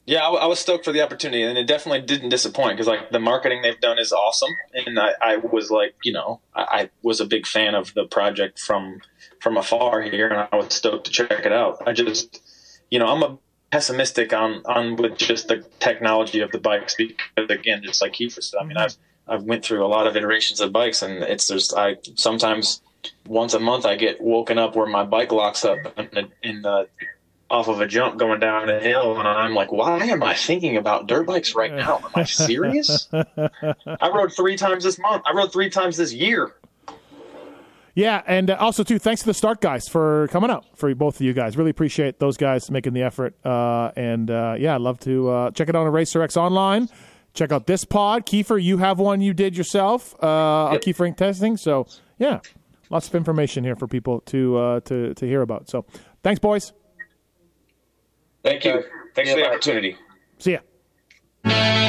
[0.05, 3.12] Yeah, I, I was stoked for the opportunity, and it definitely didn't disappoint because like
[3.12, 6.89] the marketing they've done is awesome, and I, I was like, you know, I, I
[7.03, 9.01] was a big fan of the project from
[9.39, 11.84] from afar here, and I was stoked to check it out.
[11.88, 12.41] I just,
[12.89, 13.38] you know, I'm a
[13.72, 18.41] pessimistic on on with just the technology of the bikes because again, just like Keefer
[18.41, 18.95] said, I mean, I've
[19.28, 22.82] I've went through a lot of iterations of bikes, and it's just I sometimes
[23.28, 26.61] once a month I get woken up where my bike locks up in the, in
[26.61, 26.88] the
[27.49, 30.78] off of a jump going down a hill, and I'm like, why am I thinking
[30.78, 31.97] about dirt bikes right now?
[31.97, 33.07] Am I serious?
[33.13, 35.24] I rode three times this month.
[35.26, 36.53] I rode three times this year.
[37.95, 41.15] Yeah, and uh, also too, thanks to the Stark guys for coming out for both
[41.15, 41.57] of you guys.
[41.57, 43.35] Really appreciate those guys making the effort.
[43.45, 46.87] Uh, and uh, yeah, I'd love to uh, check it out on Racer X online.
[47.33, 48.61] Check out this pod, Keefer.
[48.61, 50.81] You have one you did yourself uh, on Yep.
[50.81, 51.17] Keefer Inc.
[51.17, 51.57] testing.
[51.57, 51.87] So
[52.17, 52.39] yeah,
[52.89, 55.69] lots of information here for people to uh, to to hear about.
[55.69, 55.85] So
[56.23, 56.73] thanks, boys.
[58.43, 58.83] Thank you.
[59.15, 59.49] Thanks Yeah, for the bye.
[59.51, 59.97] opportunity.
[60.37, 60.57] See
[61.45, 61.88] ya.